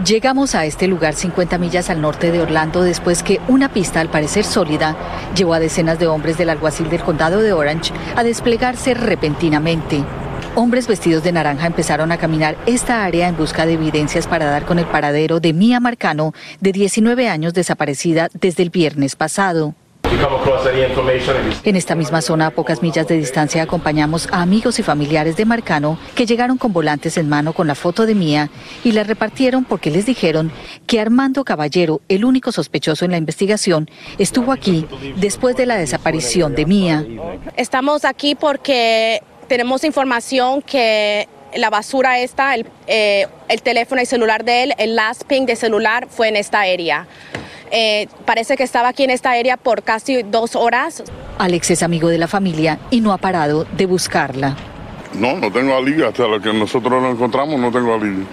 Llegamos 0.05 0.53
a 0.53 0.65
este 0.65 0.85
lugar 0.85 1.15
50 1.15 1.57
millas 1.57 1.89
al 1.89 1.99
norte 1.99 2.31
de 2.31 2.43
Orlando 2.43 2.83
después 2.83 3.23
que 3.23 3.41
una 3.47 3.69
pista 3.69 4.01
al 4.01 4.09
parecer 4.09 4.45
sólida 4.45 4.95
llevó 5.35 5.55
a 5.55 5.59
decenas 5.59 5.97
de 5.97 6.05
hombres 6.05 6.37
del 6.37 6.51
alguacil 6.51 6.91
del 6.91 7.01
condado 7.01 7.41
de 7.41 7.53
Orange 7.53 7.91
a 8.15 8.21
desplegarse 8.21 8.93
repentinamente. 8.93 10.05
Hombres 10.59 10.87
vestidos 10.87 11.23
de 11.23 11.31
naranja 11.31 11.67
empezaron 11.67 12.11
a 12.11 12.17
caminar 12.17 12.57
esta 12.65 13.05
área 13.05 13.29
en 13.29 13.37
busca 13.37 13.65
de 13.65 13.75
evidencias 13.75 14.27
para 14.27 14.47
dar 14.47 14.65
con 14.65 14.77
el 14.77 14.85
paradero 14.85 15.39
de 15.39 15.53
Mía 15.53 15.79
Marcano, 15.79 16.33
de 16.59 16.73
19 16.73 17.29
años 17.29 17.53
desaparecida 17.53 18.27
desde 18.33 18.63
el 18.63 18.69
viernes 18.69 19.15
pasado. 19.15 19.73
En 21.63 21.75
esta 21.77 21.95
misma 21.95 22.21
zona, 22.21 22.47
a 22.47 22.49
pocas 22.49 22.81
millas 22.81 23.07
de 23.07 23.15
distancia, 23.15 23.63
acompañamos 23.63 24.27
a 24.33 24.41
amigos 24.41 24.79
y 24.79 24.83
familiares 24.83 25.37
de 25.37 25.45
Marcano 25.45 25.97
que 26.13 26.25
llegaron 26.25 26.57
con 26.57 26.73
volantes 26.73 27.15
en 27.15 27.29
mano 27.29 27.53
con 27.53 27.65
la 27.65 27.75
foto 27.75 28.05
de 28.05 28.15
Mía 28.15 28.49
y 28.83 28.91
la 28.91 29.05
repartieron 29.05 29.63
porque 29.63 29.91
les 29.91 30.05
dijeron 30.07 30.51
que 30.85 30.99
Armando 30.99 31.45
Caballero, 31.45 32.01
el 32.09 32.25
único 32.25 32.51
sospechoso 32.51 33.05
en 33.05 33.11
la 33.11 33.17
investigación, 33.17 33.89
estuvo 34.17 34.51
aquí 34.51 34.85
después 35.15 35.55
de 35.55 35.67
la 35.67 35.77
desaparición 35.77 36.53
de 36.53 36.65
Mía. 36.65 37.05
Estamos 37.55 38.03
aquí 38.03 38.35
porque 38.35 39.21
tenemos 39.49 39.83
información 39.83 40.61
que 40.61 41.27
la 41.55 41.69
basura 41.69 42.19
esta, 42.19 42.55
el, 42.55 42.65
eh, 42.87 43.27
el, 43.49 43.61
teléfono 43.61 44.01
y 44.01 44.05
celular 44.05 44.45
de 44.45 44.63
él, 44.63 44.73
el 44.77 44.95
last 44.95 45.23
ping 45.23 45.45
de 45.45 45.57
celular 45.57 46.07
fue 46.09 46.29
en 46.29 46.37
esta 46.37 46.61
área. 46.61 47.07
Eh, 47.71 48.07
parece 48.25 48.55
que 48.55 48.63
estaba 48.63 48.87
aquí 48.87 49.03
en 49.03 49.09
esta 49.09 49.31
área 49.31 49.57
por 49.57 49.83
casi 49.83 50.23
dos 50.23 50.55
horas. 50.55 51.03
Alex 51.37 51.71
es 51.71 51.83
amigo 51.83 52.07
de 52.09 52.17
la 52.17 52.27
familia 52.27 52.79
y 52.91 53.01
no 53.01 53.11
ha 53.11 53.17
parado 53.17 53.65
de 53.75 53.85
buscarla. 53.85 54.55
No, 55.13 55.35
no 55.37 55.51
tengo 55.51 55.75
alivio. 55.75 56.07
Hasta 56.07 56.27
lo 56.27 56.39
que 56.39 56.53
nosotros 56.53 57.01
lo 57.01 57.11
encontramos 57.11 57.59
no 57.59 57.71
tengo 57.71 57.93
alivio. 57.95 58.25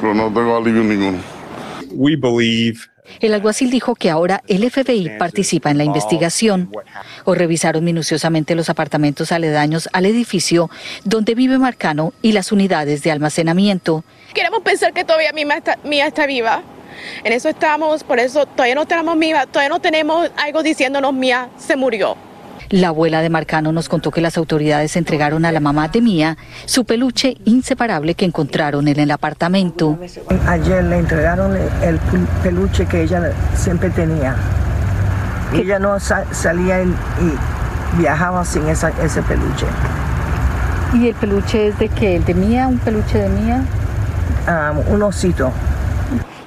Pero 0.00 0.14
no 0.14 0.26
tengo 0.26 0.56
alivio 0.56 0.84
ninguno. 0.84 1.18
We 1.92 2.16
believe 2.16 2.80
el 3.20 3.34
alguacil 3.34 3.70
dijo 3.70 3.94
que 3.94 4.10
ahora 4.10 4.42
el 4.46 4.68
FBI 4.70 5.18
participa 5.18 5.70
en 5.70 5.78
la 5.78 5.84
investigación. 5.84 6.70
O 7.24 7.34
revisaron 7.34 7.84
minuciosamente 7.84 8.54
los 8.54 8.68
apartamentos 8.70 9.32
aledaños 9.32 9.88
al 9.92 10.06
edificio 10.06 10.70
donde 11.04 11.34
vive 11.34 11.58
Marcano 11.58 12.12
y 12.22 12.32
las 12.32 12.52
unidades 12.52 13.02
de 13.02 13.10
almacenamiento. 13.10 14.04
Queremos 14.34 14.60
pensar 14.62 14.92
que 14.92 15.04
todavía 15.04 15.32
Mía 15.32 15.56
está, 15.56 15.78
Mía 15.84 16.06
está 16.06 16.26
viva. 16.26 16.62
En 17.24 17.32
eso 17.32 17.48
estamos, 17.48 18.02
por 18.02 18.18
eso 18.18 18.46
todavía 18.46 18.74
no 18.74 18.86
tenemos 18.86 19.16
Mía, 19.16 19.46
todavía 19.46 19.68
no 19.68 19.80
tenemos 19.80 20.30
algo 20.36 20.62
diciéndonos 20.62 21.12
Mía 21.12 21.48
se 21.56 21.76
murió. 21.76 22.16
La 22.70 22.88
abuela 22.88 23.22
de 23.22 23.30
Marcano 23.30 23.72
nos 23.72 23.88
contó 23.88 24.10
que 24.10 24.20
las 24.20 24.36
autoridades 24.36 24.96
entregaron 24.96 25.46
a 25.46 25.52
la 25.52 25.60
mamá 25.60 25.88
de 25.88 26.02
Mía 26.02 26.36
su 26.66 26.84
peluche 26.84 27.38
inseparable 27.46 28.14
que 28.14 28.26
encontraron 28.26 28.88
en 28.88 29.00
el 29.00 29.10
apartamento. 29.10 29.98
Ayer 30.46 30.84
le 30.84 30.98
entregaron 30.98 31.56
el 31.56 31.98
peluche 32.42 32.84
que 32.84 33.02
ella 33.02 33.32
siempre 33.56 33.88
tenía. 33.88 34.36
Ella 35.54 35.78
no 35.78 35.98
salía 35.98 36.82
y 36.82 36.92
viajaba 37.96 38.44
sin 38.44 38.68
ese 38.68 39.22
peluche. 39.22 39.66
¿Y 40.92 41.08
el 41.08 41.14
peluche 41.14 41.68
es 41.68 41.78
de 41.78 41.88
qué? 41.88 42.16
¿El 42.16 42.24
de 42.26 42.34
Mía? 42.34 42.66
¿Un 42.66 42.78
peluche 42.78 43.18
de 43.18 43.28
Mía? 43.30 43.62
Ah, 44.46 44.74
un 44.88 45.02
osito. 45.02 45.50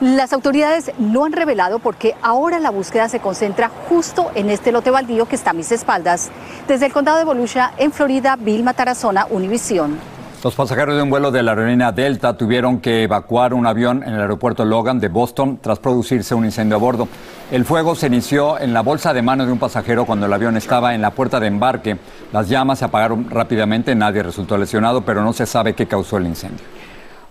Las 0.01 0.34
autoridades 0.34 0.91
no 0.98 1.25
han 1.25 1.31
revelado 1.31 1.77
por 1.77 1.96
qué 1.96 2.15
ahora 2.24 2.58
la 2.60 2.72
búsqueda 2.72 3.08
se 3.08 3.20
concentra 3.20 3.70
justo 3.88 4.31
en 4.34 4.50
este 4.50 4.72
lote 4.72 4.89
baldío 4.89 5.27
que 5.27 5.36
está 5.36 5.51
a 5.51 5.53
mis 5.53 5.72
espaldas. 5.72 6.31
Desde 6.67 6.88
el 6.88 6.91
condado 6.91 7.20
de 7.20 7.24
Volusia, 7.24 7.74
en 7.77 7.91
Florida, 7.91 8.36
Vilma 8.36 8.74
Tarazona, 8.74 9.27
Univisión. 9.29 10.00
Los 10.43 10.55
pasajeros 10.55 10.96
de 10.96 11.03
un 11.03 11.12
vuelo 11.12 11.29
de 11.29 11.43
la 11.43 11.51
aerolínea 11.51 11.91
Delta 11.91 12.36
tuvieron 12.36 12.79
que 12.79 13.03
evacuar 13.03 13.53
un 13.53 13.67
avión 13.67 14.01
en 14.01 14.15
el 14.15 14.22
aeropuerto 14.22 14.65
Logan 14.65 15.00
de 15.00 15.08
Boston 15.08 15.60
tras 15.62 15.77
producirse 15.77 16.34
un 16.34 16.46
incendio 16.46 16.77
a 16.77 16.79
bordo. 16.79 17.08
El 17.51 17.63
fuego 17.63 17.93
se 17.93 18.08
inició 18.08 18.58
en 18.58 18.74
la 18.74 18.81
bolsa 18.81 19.13
de 19.13 19.22
mano 19.22 19.46
de 19.46 19.51
un 19.51 19.60
pasajero 19.60 20.05
cuando 20.05 20.25
el 20.25 20.34
avión 20.34 20.58
estaba 20.58 20.96
en 20.96 21.01
la 21.03 21.12
puerta 21.12 21.39
de 21.39 21.46
embarque. 21.46 22.00
Las 22.34 22.50
llamas 22.50 22.79
se 22.79 22.86
apagaron 22.86 23.29
rápidamente, 23.29 23.93
nadie 23.93 24.24
resultó 24.24 24.58
lesionado, 24.58 25.01
pero 25.01 25.22
no 25.22 25.31
se 25.31 25.46
sabe 25.46 25.75
qué 25.75 25.86
causó 25.86 26.17
el 26.17 26.25
incendio. 26.25 26.65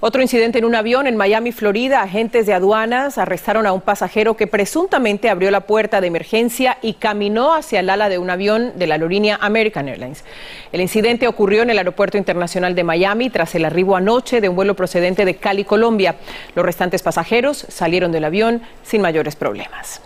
Otro 0.02 0.23
incidente 0.23 0.59
en 0.59 0.64
un 0.64 0.75
avión 0.75 1.07
en 1.07 1.14
Miami, 1.14 1.52
Florida. 1.52 2.00
Agentes 2.00 2.47
de 2.47 2.54
aduanas 2.54 3.19
arrestaron 3.19 3.66
a 3.66 3.73
un 3.75 3.83
pasajero 3.83 4.35
que 4.35 4.47
presuntamente 4.47 5.28
abrió 5.28 5.50
la 5.50 5.61
puerta 5.61 6.00
de 6.00 6.07
emergencia 6.07 6.78
y 6.80 6.95
caminó 6.95 7.52
hacia 7.52 7.80
el 7.80 7.90
ala 7.90 8.09
de 8.09 8.16
un 8.16 8.30
avión 8.30 8.73
de 8.76 8.87
la 8.87 8.95
aerolínea 8.95 9.37
American 9.42 9.88
Airlines. 9.88 10.25
El 10.73 10.80
incidente 10.80 11.28
ocurrió 11.28 11.61
en 11.62 11.69
el 11.69 11.76
Aeropuerto 11.76 12.16
Internacional 12.16 12.75
de 12.75 12.83
Miami 12.83 13.28
tras 13.28 13.54
el 13.54 13.66
arribo 13.66 13.95
anoche 13.95 14.40
de 14.40 14.49
un 14.49 14.57
vuelo 14.57 14.75
procedente 14.75 15.26
de 15.26 15.37
Cali, 15.37 15.64
Colombia. 15.64 16.16
Los 16.54 16.64
restantes 16.64 17.02
pasajeros 17.02 17.66
salieron 17.69 18.11
del 18.11 18.25
avión 18.25 18.62
sin 18.83 19.02
mayores 19.02 19.37
problemas. 19.37 20.00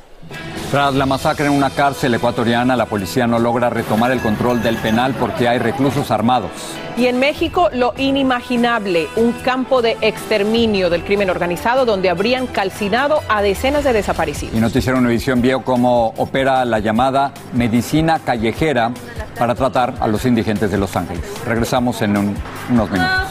Tras 0.70 0.92
la 0.94 1.06
masacre 1.06 1.46
en 1.46 1.52
una 1.52 1.70
cárcel 1.70 2.14
ecuatoriana, 2.14 2.74
la 2.74 2.86
policía 2.86 3.28
no 3.28 3.38
logra 3.38 3.70
retomar 3.70 4.10
el 4.10 4.20
control 4.20 4.60
del 4.60 4.76
penal 4.76 5.14
porque 5.14 5.46
hay 5.46 5.58
reclusos 5.58 6.10
armados. 6.10 6.50
Y 6.96 7.06
en 7.06 7.20
México, 7.20 7.70
lo 7.72 7.94
inimaginable, 7.96 9.06
un 9.14 9.32
campo 9.32 9.82
de 9.82 9.96
exterminio 10.00 10.90
del 10.90 11.04
crimen 11.04 11.30
organizado 11.30 11.84
donde 11.84 12.10
habrían 12.10 12.48
calcinado 12.48 13.20
a 13.28 13.40
decenas 13.40 13.84
de 13.84 13.92
desaparecidos. 13.92 14.52
Y 14.52 14.60
Noticiero 14.60 14.98
Univisión 14.98 15.40
vio 15.40 15.62
cómo 15.62 16.08
opera 16.16 16.64
la 16.64 16.80
llamada 16.80 17.32
medicina 17.52 18.18
callejera 18.18 18.90
para 19.38 19.54
tratar 19.54 19.94
a 20.00 20.08
los 20.08 20.24
indigentes 20.24 20.72
de 20.72 20.78
Los 20.78 20.96
Ángeles. 20.96 21.22
Regresamos 21.46 22.02
en 22.02 22.16
unos 22.16 22.90
minutos. 22.90 23.28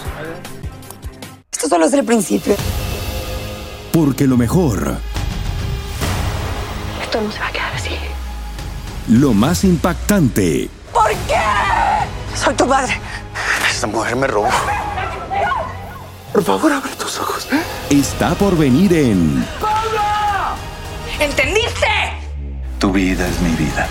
Esto 1.51 1.67
solo 1.67 1.85
es 1.85 1.93
el 1.93 2.05
principio. 2.05 2.55
Porque 3.91 4.27
lo 4.27 4.37
mejor 4.37 4.97
no 7.21 7.31
se 7.31 7.39
va 7.39 7.47
a 7.47 7.51
quedar 7.51 7.73
así. 7.73 7.97
Lo 9.07 9.33
más 9.33 9.63
impactante. 9.63 10.69
¿Por 10.91 11.09
qué? 11.27 11.41
Soy 12.35 12.53
tu 12.55 12.65
madre. 12.65 12.99
Esta 13.69 13.87
mujer 13.87 14.15
me 14.15 14.27
robó. 14.27 14.49
Por 16.31 16.43
favor, 16.43 16.71
abre 16.71 16.91
tus 16.95 17.19
ojos. 17.19 17.47
Está 17.89 18.33
por 18.35 18.57
venir 18.57 18.93
en. 18.93 19.45
¡Pablo! 19.59 20.01
¿Entendiste? 21.19 21.87
Tu 22.79 22.91
vida 22.91 23.27
es 23.27 23.39
mi 23.41 23.51
vida. 23.55 23.87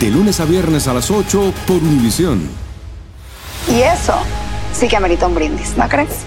De 0.00 0.10
lunes 0.10 0.40
a 0.40 0.44
viernes 0.44 0.88
a 0.88 0.94
las 0.94 1.10
8 1.10 1.52
por 1.66 1.76
Univisión. 1.76 2.48
Y 3.68 3.80
eso 3.80 4.14
sí 4.72 4.88
que 4.88 4.96
amerita 4.96 5.26
un 5.26 5.34
brindis, 5.34 5.76
¿no 5.76 5.88
crees? 5.88 6.24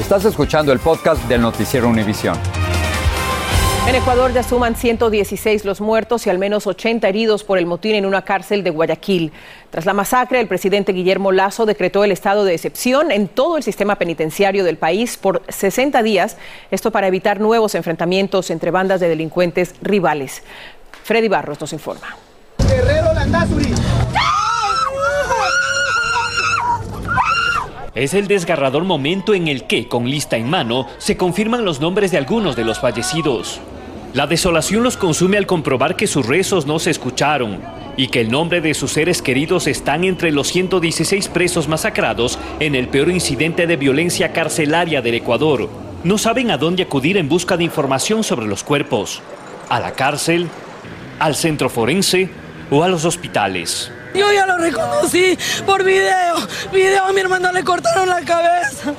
Estás 0.00 0.24
escuchando 0.24 0.72
el 0.72 0.78
podcast 0.78 1.22
del 1.24 1.40
Noticiero 1.40 1.88
Univisión. 1.88 2.38
En 3.86 3.94
Ecuador 3.94 4.32
ya 4.32 4.42
suman 4.42 4.74
116 4.74 5.64
los 5.64 5.80
muertos 5.80 6.26
y 6.26 6.30
al 6.30 6.40
menos 6.40 6.66
80 6.66 7.08
heridos 7.08 7.44
por 7.44 7.56
el 7.56 7.66
motín 7.66 7.94
en 7.94 8.04
una 8.04 8.22
cárcel 8.22 8.64
de 8.64 8.70
Guayaquil. 8.70 9.30
Tras 9.70 9.86
la 9.86 9.94
masacre, 9.94 10.40
el 10.40 10.48
presidente 10.48 10.92
Guillermo 10.92 11.30
Lazo 11.30 11.66
decretó 11.66 12.02
el 12.02 12.10
estado 12.10 12.44
de 12.44 12.54
excepción 12.54 13.12
en 13.12 13.28
todo 13.28 13.56
el 13.56 13.62
sistema 13.62 13.94
penitenciario 13.94 14.64
del 14.64 14.76
país 14.76 15.16
por 15.16 15.42
60 15.48 16.02
días, 16.02 16.36
esto 16.72 16.90
para 16.90 17.06
evitar 17.06 17.38
nuevos 17.38 17.76
enfrentamientos 17.76 18.50
entre 18.50 18.72
bandas 18.72 18.98
de 18.98 19.08
delincuentes 19.08 19.76
rivales. 19.80 20.42
Freddy 21.04 21.28
Barros 21.28 21.60
nos 21.60 21.72
informa. 21.72 22.16
Guerrero 22.68 23.14
Landazuri. 23.14 23.72
Es 27.94 28.14
el 28.14 28.26
desgarrador 28.26 28.82
momento 28.82 29.32
en 29.32 29.46
el 29.46 29.68
que, 29.68 29.88
con 29.88 30.10
lista 30.10 30.36
en 30.36 30.50
mano, 30.50 30.86
se 30.98 31.16
confirman 31.16 31.64
los 31.64 31.80
nombres 31.80 32.10
de 32.10 32.18
algunos 32.18 32.56
de 32.56 32.64
los 32.64 32.80
fallecidos. 32.80 33.60
La 34.16 34.26
desolación 34.26 34.82
los 34.82 34.96
consume 34.96 35.36
al 35.36 35.44
comprobar 35.46 35.94
que 35.94 36.06
sus 36.06 36.24
rezos 36.24 36.64
no 36.64 36.78
se 36.78 36.90
escucharon 36.90 37.60
y 37.98 38.08
que 38.08 38.22
el 38.22 38.30
nombre 38.30 38.62
de 38.62 38.72
sus 38.72 38.92
seres 38.92 39.20
queridos 39.20 39.66
están 39.66 40.04
entre 40.04 40.32
los 40.32 40.48
116 40.48 41.28
presos 41.28 41.68
masacrados 41.68 42.38
en 42.58 42.74
el 42.74 42.88
peor 42.88 43.10
incidente 43.10 43.66
de 43.66 43.76
violencia 43.76 44.32
carcelaria 44.32 45.02
del 45.02 45.16
Ecuador. 45.16 45.68
No 46.02 46.16
saben 46.16 46.50
a 46.50 46.56
dónde 46.56 46.84
acudir 46.84 47.18
en 47.18 47.28
busca 47.28 47.58
de 47.58 47.64
información 47.64 48.24
sobre 48.24 48.46
los 48.46 48.64
cuerpos. 48.64 49.20
A 49.68 49.80
la 49.80 49.92
cárcel, 49.92 50.48
al 51.18 51.34
centro 51.34 51.68
forense 51.68 52.30
o 52.70 52.82
a 52.82 52.88
los 52.88 53.04
hospitales. 53.04 53.92
Yo 54.14 54.32
ya 54.32 54.46
lo 54.46 54.56
reconocí 54.56 55.36
por 55.66 55.84
video. 55.84 56.36
Video 56.72 57.04
a 57.04 57.12
mi 57.12 57.20
hermano 57.20 57.52
le 57.52 57.62
cortaron 57.62 58.08
la 58.08 58.22
cabeza. 58.22 58.94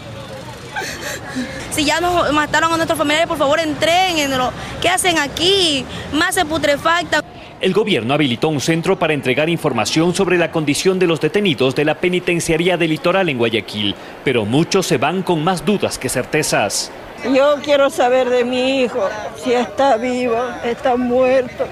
Si 1.77 1.85
ya 1.85 2.01
nos 2.01 2.33
mataron 2.33 2.73
a 2.73 2.75
nuestros 2.75 2.97
familiares, 2.97 3.27
por 3.27 3.37
favor 3.37 3.59
entréguenlo. 3.59 4.51
¿Qué 4.81 4.89
hacen 4.89 5.19
aquí? 5.19 5.85
Más 6.11 6.33
se 6.33 6.43
putrefacta. 6.43 7.23
El 7.61 7.71
gobierno 7.71 8.15
habilitó 8.15 8.49
un 8.49 8.59
centro 8.59 8.97
para 8.97 9.13
entregar 9.13 9.47
información 9.47 10.15
sobre 10.15 10.39
la 10.39 10.49
condición 10.49 10.97
de 10.97 11.05
los 11.05 11.21
detenidos 11.21 11.75
de 11.75 11.85
la 11.85 11.93
penitenciaría 11.93 12.77
del 12.77 12.89
litoral 12.89 13.29
en 13.29 13.37
Guayaquil, 13.37 13.93
pero 14.23 14.43
muchos 14.43 14.87
se 14.87 14.97
van 14.97 15.21
con 15.21 15.43
más 15.43 15.65
dudas 15.65 15.99
que 15.99 16.09
certezas. 16.09 16.91
Yo 17.23 17.55
quiero 17.63 17.89
saber 17.89 18.29
de 18.29 18.43
mi 18.43 18.81
hijo, 18.81 19.09
si 19.43 19.51
está 19.51 19.97
vivo, 19.97 20.37
está 20.63 20.95
muerto, 20.95 21.65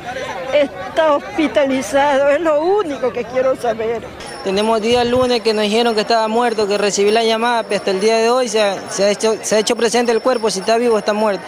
está 0.53 1.13
hospitalizado, 1.13 2.29
es 2.29 2.41
lo 2.41 2.61
único 2.61 3.13
que 3.13 3.23
quiero 3.23 3.55
saber. 3.55 4.03
Tenemos 4.43 4.81
día 4.81 5.03
lunes 5.03 5.41
que 5.41 5.53
nos 5.53 5.63
dijeron 5.63 5.93
que 5.95 6.01
estaba 6.01 6.27
muerto, 6.27 6.67
que 6.67 6.77
recibí 6.77 7.11
la 7.11 7.23
llamada, 7.23 7.63
pero 7.63 7.77
hasta 7.77 7.91
el 7.91 8.01
día 8.01 8.17
de 8.17 8.29
hoy 8.29 8.49
se 8.49 8.61
ha, 8.61 8.89
se 8.89 9.03
ha 9.03 9.11
hecho, 9.11 9.35
se 9.41 9.55
ha 9.55 9.59
hecho 9.59 9.75
presente 9.75 10.11
el 10.11 10.21
cuerpo, 10.21 10.49
si 10.49 10.59
está 10.59 10.77
vivo 10.77 10.95
o 10.95 10.99
está 10.99 11.13
muerto. 11.13 11.43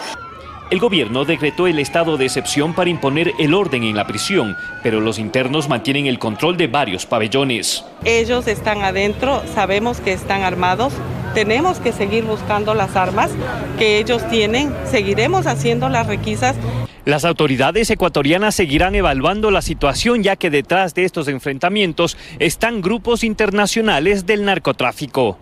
El 0.70 0.80
gobierno 0.80 1.24
decretó 1.24 1.66
el 1.66 1.78
estado 1.78 2.18
de 2.18 2.26
excepción 2.26 2.74
para 2.74 2.90
imponer 2.90 3.32
el 3.38 3.54
orden 3.54 3.84
en 3.84 3.96
la 3.96 4.06
prisión, 4.06 4.54
pero 4.82 5.00
los 5.00 5.18
internos 5.18 5.66
mantienen 5.66 6.06
el 6.06 6.18
control 6.18 6.58
de 6.58 6.66
varios 6.66 7.06
pabellones. 7.06 7.84
Ellos 8.04 8.46
están 8.46 8.82
adentro, 8.82 9.42
sabemos 9.54 10.00
que 10.00 10.12
están 10.12 10.42
armados, 10.42 10.92
tenemos 11.34 11.78
que 11.78 11.92
seguir 11.92 12.24
buscando 12.24 12.74
las 12.74 12.96
armas 12.96 13.30
que 13.78 13.98
ellos 13.98 14.26
tienen, 14.28 14.74
seguiremos 14.84 15.46
haciendo 15.46 15.88
las 15.88 16.06
requisas. 16.06 16.56
Las 17.04 17.24
autoridades 17.24 17.88
ecuatorianas 17.90 18.54
seguirán 18.54 18.94
evaluando 18.94 19.50
la 19.50 19.62
situación 19.62 20.22
ya 20.22 20.36
que 20.36 20.50
detrás 20.50 20.94
de 20.94 21.04
estos 21.04 21.28
enfrentamientos 21.28 22.16
están 22.38 22.82
grupos 22.82 23.24
internacionales 23.24 24.26
del 24.26 24.44
narcotráfico. 24.44 25.38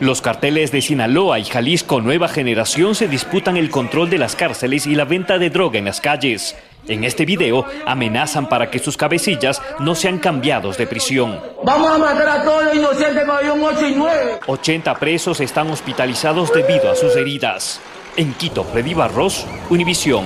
Los 0.00 0.22
carteles 0.22 0.72
de 0.72 0.82
Sinaloa 0.82 1.38
y 1.38 1.44
Jalisco 1.44 2.00
Nueva 2.00 2.28
Generación 2.28 2.94
se 2.94 3.06
disputan 3.06 3.56
el 3.56 3.70
control 3.70 4.10
de 4.10 4.18
las 4.18 4.34
cárceles 4.34 4.86
y 4.86 4.94
la 4.96 5.04
venta 5.04 5.38
de 5.38 5.50
droga 5.50 5.78
en 5.78 5.84
las 5.84 6.00
calles. 6.00 6.56
En 6.86 7.04
este 7.04 7.24
video 7.24 7.64
amenazan 7.86 8.48
para 8.48 8.70
que 8.70 8.78
sus 8.78 8.96
cabecillas 8.96 9.62
no 9.80 9.94
sean 9.94 10.18
cambiados 10.18 10.76
de 10.76 10.86
prisión. 10.86 11.40
Vamos 11.64 11.90
a 11.90 11.98
matar 11.98 12.28
a 12.28 12.44
todos 12.44 12.64
los 12.64 12.74
inocentes, 12.74 13.24
pabellón 13.24 13.62
8 13.62 13.88
y 13.88 13.94
9. 13.94 14.40
80 14.46 14.94
presos 14.96 15.40
están 15.40 15.70
hospitalizados 15.70 16.52
debido 16.52 16.90
a 16.90 16.94
sus 16.94 17.16
heridas. 17.16 17.80
En 18.16 18.34
Quito, 18.34 18.64
Freddy 18.64 18.94
Barros, 18.94 19.46
Univisión. 19.70 20.24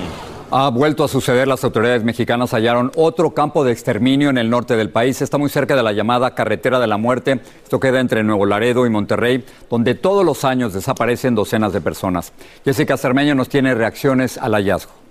Ha 0.51 0.69
vuelto 0.69 1.03
a 1.03 1.07
suceder, 1.07 1.47
las 1.47 1.63
autoridades 1.63 2.03
mexicanas 2.03 2.53
hallaron 2.53 2.91
otro 2.95 3.35
campo 3.35 3.63
de 3.63 3.71
exterminio 3.71 4.31
en 4.31 4.37
el 4.39 4.49
norte 4.49 4.75
del 4.75 4.89
país. 4.89 5.21
Está 5.21 5.37
muy 5.37 5.49
cerca 5.49 5.75
de 5.75 5.83
la 5.83 5.91
llamada 5.91 6.33
Carretera 6.33 6.79
de 6.79 6.87
la 6.87 6.97
Muerte. 6.97 7.39
Esto 7.63 7.79
queda 7.79 7.99
entre 7.99 8.23
Nuevo 8.23 8.47
Laredo 8.47 8.85
y 8.87 8.89
Monterrey, 8.89 9.45
donde 9.69 9.93
todos 9.93 10.25
los 10.25 10.43
años 10.43 10.73
desaparecen 10.73 11.35
docenas 11.35 11.71
de 11.71 11.81
personas. 11.81 12.33
Jessica 12.65 12.97
Cermeño 12.97 13.35
nos 13.35 13.47
tiene 13.47 13.75
reacciones 13.75 14.39
al 14.39 14.53
hallazgo. 14.53 15.08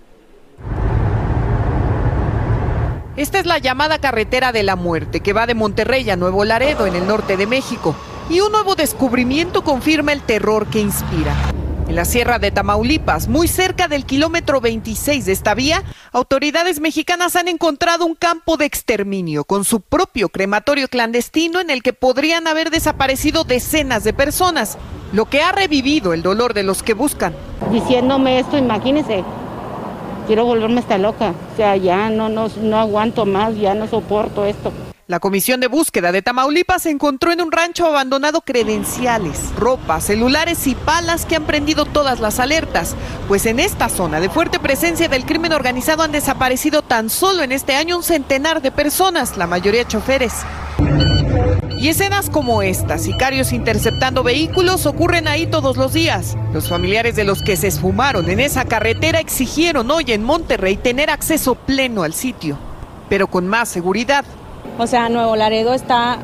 Esta 3.18 3.40
es 3.40 3.46
la 3.46 3.58
llamada 3.58 3.98
Carretera 3.98 4.52
de 4.52 4.62
la 4.62 4.76
Muerte, 4.76 5.18
que 5.18 5.32
va 5.32 5.48
de 5.48 5.56
Monterrey 5.56 6.08
a 6.08 6.14
Nuevo 6.14 6.44
Laredo, 6.44 6.86
en 6.86 6.94
el 6.94 7.04
norte 7.08 7.36
de 7.36 7.48
México. 7.48 7.96
Y 8.30 8.38
un 8.38 8.52
nuevo 8.52 8.76
descubrimiento 8.76 9.64
confirma 9.64 10.12
el 10.12 10.22
terror 10.22 10.68
que 10.68 10.78
inspira. 10.78 11.34
En 11.88 11.96
la 11.96 12.04
Sierra 12.04 12.38
de 12.38 12.52
Tamaulipas, 12.52 13.26
muy 13.26 13.48
cerca 13.48 13.88
del 13.88 14.04
kilómetro 14.04 14.60
26 14.60 15.26
de 15.26 15.32
esta 15.32 15.54
vía, 15.54 15.82
autoridades 16.12 16.78
mexicanas 16.78 17.34
han 17.34 17.48
encontrado 17.48 18.06
un 18.06 18.14
campo 18.14 18.56
de 18.56 18.66
exterminio 18.66 19.42
con 19.42 19.64
su 19.64 19.80
propio 19.80 20.28
crematorio 20.28 20.86
clandestino 20.86 21.58
en 21.58 21.70
el 21.70 21.82
que 21.82 21.94
podrían 21.94 22.46
haber 22.46 22.70
desaparecido 22.70 23.42
decenas 23.42 24.04
de 24.04 24.12
personas, 24.12 24.78
lo 25.12 25.24
que 25.24 25.42
ha 25.42 25.50
revivido 25.50 26.12
el 26.12 26.22
dolor 26.22 26.54
de 26.54 26.62
los 26.62 26.84
que 26.84 26.94
buscan. 26.94 27.34
Diciéndome 27.72 28.38
esto, 28.38 28.56
imagínense, 28.56 29.24
quiero 30.28 30.44
volverme 30.44 30.80
hasta 30.80 30.98
loca, 30.98 31.32
o 31.52 31.56
sea, 31.56 31.74
ya 31.76 32.10
no, 32.10 32.28
no, 32.28 32.48
no 32.60 32.78
aguanto 32.78 33.24
más, 33.24 33.56
ya 33.56 33.74
no 33.74 33.88
soporto 33.88 34.44
esto. 34.44 34.72
La 35.06 35.20
Comisión 35.20 35.58
de 35.58 35.68
Búsqueda 35.68 36.12
de 36.12 36.20
Tamaulipas 36.20 36.84
encontró 36.84 37.32
en 37.32 37.40
un 37.40 37.50
rancho 37.50 37.86
abandonado 37.86 38.42
credenciales, 38.42 39.54
ropa, 39.56 40.02
celulares 40.02 40.66
y 40.66 40.74
palas 40.74 41.24
que 41.24 41.34
han 41.34 41.44
prendido 41.44 41.86
todas 41.86 42.20
las 42.20 42.40
alertas, 42.40 42.94
pues 43.26 43.46
en 43.46 43.58
esta 43.58 43.88
zona 43.88 44.20
de 44.20 44.28
fuerte 44.28 44.60
presencia 44.60 45.08
del 45.08 45.24
crimen 45.24 45.54
organizado 45.54 46.02
han 46.02 46.12
desaparecido 46.12 46.82
tan 46.82 47.08
solo 47.08 47.42
en 47.42 47.52
este 47.52 47.74
año 47.74 47.96
un 47.96 48.02
centenar 48.02 48.60
de 48.60 48.70
personas, 48.70 49.38
la 49.38 49.46
mayoría 49.46 49.88
choferes. 49.88 50.44
Y 51.80 51.90
escenas 51.90 52.28
como 52.28 52.60
esta, 52.62 52.98
sicarios 52.98 53.52
interceptando 53.52 54.24
vehículos, 54.24 54.84
ocurren 54.84 55.28
ahí 55.28 55.46
todos 55.46 55.76
los 55.76 55.92
días. 55.92 56.36
Los 56.52 56.68
familiares 56.68 57.14
de 57.14 57.22
los 57.22 57.40
que 57.40 57.56
se 57.56 57.68
esfumaron 57.68 58.28
en 58.28 58.40
esa 58.40 58.64
carretera 58.64 59.20
exigieron 59.20 59.88
hoy 59.92 60.06
en 60.08 60.24
Monterrey 60.24 60.76
tener 60.76 61.08
acceso 61.08 61.54
pleno 61.54 62.02
al 62.02 62.14
sitio, 62.14 62.58
pero 63.08 63.28
con 63.28 63.46
más 63.46 63.68
seguridad. 63.68 64.24
O 64.76 64.88
sea, 64.88 65.08
Nuevo 65.08 65.36
Laredo 65.36 65.72
está 65.72 66.18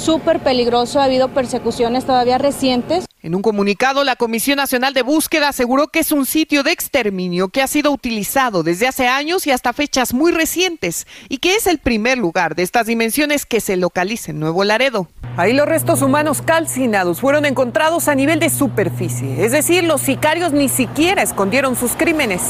súper 0.00 0.40
peligroso, 0.40 1.00
ha 1.00 1.04
habido 1.04 1.28
persecuciones 1.28 2.04
todavía 2.04 2.38
recientes. 2.38 3.04
En 3.22 3.34
un 3.34 3.42
comunicado, 3.42 4.02
la 4.02 4.16
Comisión 4.16 4.56
Nacional 4.56 4.94
de 4.94 5.02
Búsqueda 5.02 5.48
aseguró 5.48 5.88
que 5.88 5.98
es 5.98 6.10
un 6.10 6.24
sitio 6.24 6.62
de 6.62 6.72
exterminio 6.72 7.48
que 7.48 7.60
ha 7.60 7.66
sido 7.66 7.92
utilizado 7.92 8.62
desde 8.62 8.88
hace 8.88 9.08
años 9.08 9.46
y 9.46 9.50
hasta 9.50 9.74
fechas 9.74 10.14
muy 10.14 10.32
recientes 10.32 11.06
y 11.28 11.36
que 11.36 11.54
es 11.54 11.66
el 11.66 11.78
primer 11.78 12.16
lugar 12.16 12.54
de 12.54 12.62
estas 12.62 12.86
dimensiones 12.86 13.44
que 13.44 13.60
se 13.60 13.76
localiza 13.76 14.30
en 14.30 14.40
Nuevo 14.40 14.64
Laredo. 14.64 15.08
Ahí 15.36 15.52
los 15.52 15.66
restos 15.66 16.00
humanos 16.00 16.40
calcinados 16.42 17.20
fueron 17.20 17.44
encontrados 17.44 18.08
a 18.08 18.14
nivel 18.14 18.40
de 18.40 18.48
superficie, 18.48 19.44
es 19.44 19.52
decir, 19.52 19.84
los 19.84 20.00
sicarios 20.00 20.52
ni 20.52 20.68
siquiera 20.70 21.22
escondieron 21.22 21.76
sus 21.76 21.92
crímenes. 21.92 22.40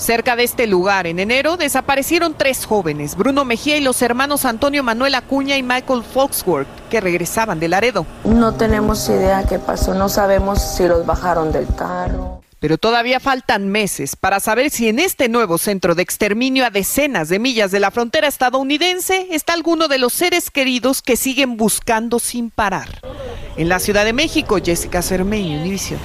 Cerca 0.00 0.34
de 0.34 0.44
este 0.44 0.66
lugar, 0.66 1.06
en 1.06 1.18
enero, 1.18 1.58
desaparecieron 1.58 2.32
tres 2.32 2.64
jóvenes, 2.64 3.16
Bruno 3.16 3.44
Mejía 3.44 3.76
y 3.76 3.82
los 3.82 4.00
hermanos 4.00 4.46
Antonio 4.46 4.82
Manuel 4.82 5.14
Acuña 5.14 5.58
y 5.58 5.62
Michael 5.62 6.02
Foxworth, 6.02 6.66
que 6.88 7.02
regresaban 7.02 7.60
de 7.60 7.68
Laredo. 7.68 8.06
No 8.24 8.54
tenemos 8.54 9.06
idea 9.10 9.44
qué 9.46 9.58
pasó, 9.58 9.92
no 9.92 10.08
sabemos 10.08 10.62
si 10.62 10.88
los 10.88 11.04
bajaron 11.04 11.52
del 11.52 11.66
carro. 11.76 12.40
Pero 12.60 12.78
todavía 12.78 13.20
faltan 13.20 13.68
meses 13.68 14.16
para 14.16 14.40
saber 14.40 14.70
si 14.70 14.88
en 14.88 15.00
este 15.00 15.28
nuevo 15.28 15.58
centro 15.58 15.94
de 15.94 16.02
exterminio 16.02 16.64
a 16.64 16.70
decenas 16.70 17.28
de 17.28 17.38
millas 17.38 17.70
de 17.70 17.80
la 17.80 17.90
frontera 17.90 18.26
estadounidense 18.26 19.28
está 19.32 19.52
alguno 19.52 19.86
de 19.86 19.98
los 19.98 20.14
seres 20.14 20.50
queridos 20.50 21.02
que 21.02 21.16
siguen 21.16 21.58
buscando 21.58 22.20
sin 22.20 22.48
parar. 22.48 23.02
En 23.58 23.68
la 23.68 23.78
Ciudad 23.78 24.06
de 24.06 24.14
México, 24.14 24.56
Jessica 24.64 25.02
Cermeño, 25.02 25.60
Univisión. 25.60 26.00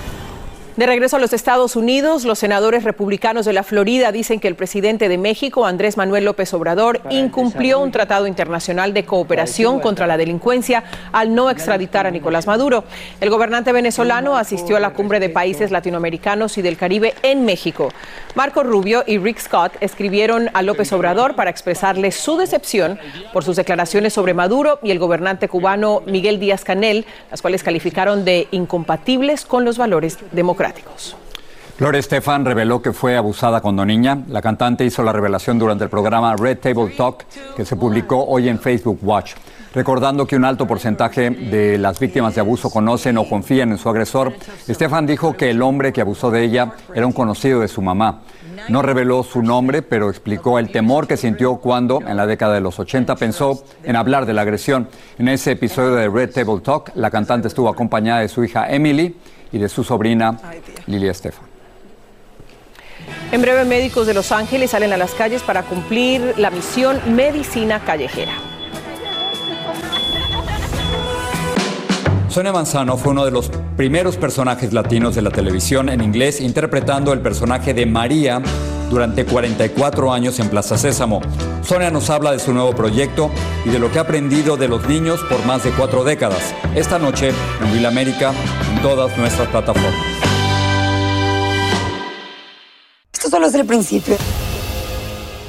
De 0.77 0.85
regreso 0.85 1.15
a 1.15 1.19
los 1.19 1.31
Estados 1.31 1.77
Unidos, 1.77 2.25
los 2.25 2.39
senadores 2.39 2.83
republicanos 2.83 3.45
de 3.45 3.53
la 3.53 3.63
Florida 3.63 4.11
dicen 4.11 4.41
que 4.41 4.49
el 4.49 4.55
presidente 4.55 5.07
de 5.07 5.17
México, 5.17 5.65
Andrés 5.65 5.95
Manuel 5.95 6.25
López 6.25 6.53
Obrador, 6.53 6.99
incumplió 7.09 7.79
un 7.79 7.91
tratado 7.91 8.27
internacional 8.27 8.93
de 8.93 9.05
cooperación 9.05 9.79
contra 9.79 10.05
la 10.05 10.17
delincuencia 10.17 10.83
al 11.13 11.33
no 11.33 11.49
extraditar 11.49 12.07
a 12.07 12.11
Nicolás 12.11 12.45
Maduro. 12.45 12.83
El 13.21 13.29
gobernante 13.29 13.71
venezolano 13.71 14.35
asistió 14.35 14.75
a 14.75 14.81
la 14.81 14.89
cumbre 14.89 15.21
de 15.21 15.29
países 15.29 15.71
latinoamericanos 15.71 16.57
y 16.57 16.61
del 16.61 16.75
Caribe 16.75 17.13
en 17.23 17.45
México. 17.45 17.93
Marco 18.35 18.61
Rubio 18.61 19.05
y 19.07 19.17
Rick 19.17 19.39
Scott 19.39 19.71
escribieron 19.79 20.49
a 20.53 20.61
López 20.61 20.91
Obrador 20.91 21.37
para 21.37 21.51
expresarle 21.51 22.11
su 22.11 22.35
decepción 22.35 22.99
por 23.31 23.45
sus 23.45 23.55
declaraciones 23.55 24.11
sobre 24.11 24.33
Maduro 24.33 24.79
y 24.83 24.91
el 24.91 24.99
gobernante 24.99 25.47
cubano 25.47 26.01
Miguel 26.05 26.37
Díaz 26.37 26.65
Canel, 26.65 27.05
las 27.31 27.41
cuales 27.41 27.63
calificaron 27.63 28.25
de 28.25 28.49
incompatibles 28.51 29.45
con 29.45 29.63
los 29.63 29.77
valores 29.77 30.17
democráticos. 30.33 30.64
Gloria 31.77 31.99
Estefan 31.99 32.45
reveló 32.45 32.81
que 32.81 32.93
fue 32.93 33.17
abusada 33.17 33.59
cuando 33.59 33.85
niña. 33.85 34.19
La 34.29 34.41
cantante 34.41 34.85
hizo 34.85 35.03
la 35.03 35.11
revelación 35.11 35.59
durante 35.59 35.83
el 35.83 35.89
programa 35.89 36.33
Red 36.37 36.59
Table 36.59 36.93
Talk, 36.95 37.25
que 37.53 37.65
se 37.65 37.75
publicó 37.75 38.23
hoy 38.23 38.47
en 38.47 38.59
Facebook 38.59 38.99
Watch, 39.01 39.33
recordando 39.73 40.25
que 40.25 40.37
un 40.37 40.45
alto 40.45 40.65
porcentaje 40.65 41.31
de 41.31 41.77
las 41.77 41.99
víctimas 41.99 42.33
de 42.33 42.39
abuso 42.39 42.69
conocen 42.69 43.17
o 43.17 43.27
confían 43.27 43.71
en 43.71 43.77
su 43.77 43.89
agresor. 43.89 44.31
Estefan 44.65 45.05
dijo 45.05 45.35
que 45.35 45.49
el 45.49 45.61
hombre 45.61 45.91
que 45.91 45.99
abusó 45.99 46.31
de 46.31 46.45
ella 46.45 46.71
era 46.93 47.05
un 47.05 47.11
conocido 47.11 47.59
de 47.59 47.67
su 47.67 47.81
mamá. 47.81 48.21
No 48.69 48.81
reveló 48.81 49.21
su 49.23 49.43
nombre, 49.43 49.81
pero 49.81 50.09
explicó 50.09 50.59
el 50.59 50.71
temor 50.71 51.07
que 51.07 51.17
sintió 51.17 51.57
cuando, 51.57 51.99
en 52.07 52.15
la 52.15 52.25
década 52.25 52.53
de 52.53 52.61
los 52.61 52.79
80, 52.79 53.17
pensó 53.17 53.65
en 53.83 53.97
hablar 53.97 54.25
de 54.25 54.33
la 54.33 54.43
agresión. 54.43 54.87
En 55.19 55.27
ese 55.27 55.51
episodio 55.51 55.95
de 55.95 56.07
Red 56.07 56.31
Table 56.31 56.61
Talk, 56.61 56.91
la 56.95 57.11
cantante 57.11 57.49
estuvo 57.49 57.67
acompañada 57.67 58.21
de 58.21 58.29
su 58.29 58.45
hija 58.45 58.71
Emily 58.71 59.17
y 59.55 59.57
de 59.57 59.69
su 59.69 59.85
sobrina 59.85 60.37
Lilia 60.85 61.11
Estefan. 61.11 61.45
En 63.31 63.41
breve, 63.41 63.63
médicos 63.63 64.05
de 64.05 64.13
Los 64.13 64.33
Ángeles 64.33 64.71
salen 64.71 64.91
a 64.91 64.97
las 64.97 65.13
calles 65.13 65.43
para 65.43 65.63
cumplir 65.63 66.33
la 66.37 66.49
misión 66.49 66.99
Medicina 67.15 67.79
Callejera. 67.79 68.33
Sonia 72.27 72.51
Manzano 72.51 72.97
fue 72.97 73.13
uno 73.13 73.23
de 73.23 73.31
los 73.31 73.49
primeros 73.77 74.17
personajes 74.17 74.73
latinos 74.73 75.15
de 75.15 75.21
la 75.21 75.29
televisión 75.29 75.87
en 75.87 76.01
inglés, 76.01 76.41
interpretando 76.41 77.13
el 77.13 77.21
personaje 77.21 77.73
de 77.73 77.85
María 77.85 78.41
durante 78.89 79.25
44 79.25 80.11
años 80.11 80.37
en 80.39 80.49
Plaza 80.49 80.77
Sésamo. 80.77 81.21
Sonia 81.65 81.89
nos 81.89 82.09
habla 82.11 82.31
de 82.31 82.39
su 82.39 82.53
nuevo 82.53 82.73
proyecto 82.75 83.31
y 83.65 83.69
de 83.69 83.79
lo 83.79 83.91
que 83.91 83.97
ha 83.97 84.03
aprendido 84.03 84.55
de 84.55 84.67
los 84.67 84.87
niños 84.87 85.19
por 85.27 85.43
más 85.45 85.63
de 85.63 85.71
cuatro 85.71 86.03
décadas. 86.03 86.53
Esta 86.75 86.99
noche 86.99 87.29
en 87.61 87.71
Will 87.71 87.85
América, 87.87 88.33
en 88.71 88.81
todas 88.83 89.17
nuestras 89.17 89.47
plataformas. 89.49 89.93
Esto 93.11 93.29
solo 93.29 93.47
es 93.47 93.55
el 93.55 93.65
principio. 93.65 94.15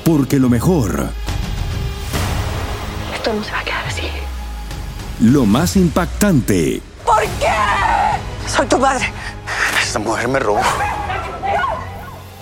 Porque 0.05 0.39
lo 0.39 0.49
mejor, 0.49 1.11
Esto 3.15 3.33
no 3.35 3.45
se 3.45 3.53
va 3.53 3.59
a 3.61 3.65
quedar 3.65 3.87
así. 3.87 4.03
lo 5.21 5.45
más 5.45 5.77
impactante, 5.77 6.81
¿Por 7.05 7.21
qué? 7.23 7.53
Soy 8.49 8.67
tu 8.67 8.79
madre. 8.79 9.13
Esta 9.83 9.99
mujer 9.99 10.29
me 10.29 10.39
robó. 10.39 10.61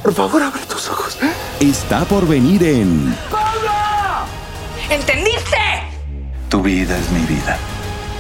Por 0.02 0.14
favor, 0.14 0.42
abre 0.42 0.60
tus 0.68 0.88
ojos. 0.90 1.16
está 1.60 2.04
por 2.04 2.26
venir 2.28 2.62
en 2.62 3.16
¿Entendiste? 4.90 5.56
Tu 6.48 6.62
vida 6.62 6.98
es 6.98 7.10
mi 7.10 7.24
vida. 7.26 7.56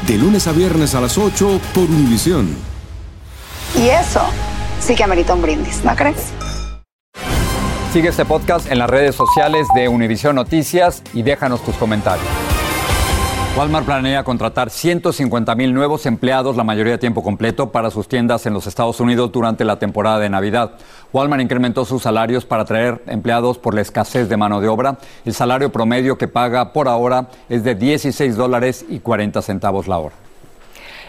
De 0.06 0.16
lunes 0.16 0.46
a 0.46 0.52
viernes 0.52 0.94
a 0.94 1.00
las 1.00 1.18
8 1.18 1.60
por 1.74 1.84
Univisión. 1.84 2.56
Y 3.76 3.88
eso 3.88 4.22
sí 4.80 4.94
que 4.94 5.04
amerita 5.04 5.34
un 5.34 5.42
brindis, 5.42 5.84
¿no 5.84 5.94
crees? 5.94 6.32
Sigue 7.92 8.08
este 8.08 8.24
podcast 8.24 8.70
en 8.70 8.78
las 8.78 8.90
redes 8.90 9.14
sociales 9.14 9.66
de 9.74 9.88
Univision 9.88 10.34
Noticias 10.34 11.02
y 11.12 11.22
déjanos 11.22 11.64
tus 11.64 11.76
comentarios. 11.76 12.26
Walmart 13.56 13.86
planea 13.86 14.24
contratar 14.24 14.68
150 14.68 15.54
mil 15.54 15.72
nuevos 15.72 16.06
empleados, 16.06 16.56
la 16.56 16.64
mayoría 16.64 16.96
a 16.96 16.98
tiempo 16.98 17.22
completo, 17.22 17.70
para 17.70 17.88
sus 17.92 18.08
tiendas 18.08 18.46
en 18.46 18.52
los 18.52 18.66
Estados 18.66 18.98
Unidos 18.98 19.30
durante 19.30 19.64
la 19.64 19.78
temporada 19.78 20.18
de 20.18 20.28
Navidad. 20.28 20.72
Walmart 21.12 21.40
incrementó 21.40 21.84
sus 21.84 22.02
salarios 22.02 22.44
para 22.44 22.64
atraer 22.64 23.04
empleados 23.06 23.58
por 23.58 23.74
la 23.74 23.82
escasez 23.82 24.28
de 24.28 24.36
mano 24.36 24.60
de 24.60 24.66
obra. 24.66 24.98
El 25.24 25.34
salario 25.34 25.70
promedio 25.70 26.18
que 26.18 26.26
paga 26.26 26.72
por 26.72 26.88
ahora 26.88 27.28
es 27.48 27.62
de 27.62 27.76
16 27.76 28.34
dólares 28.34 28.84
y 28.88 28.98
40 28.98 29.40
centavos 29.40 29.86
la 29.86 29.98
hora. 29.98 30.23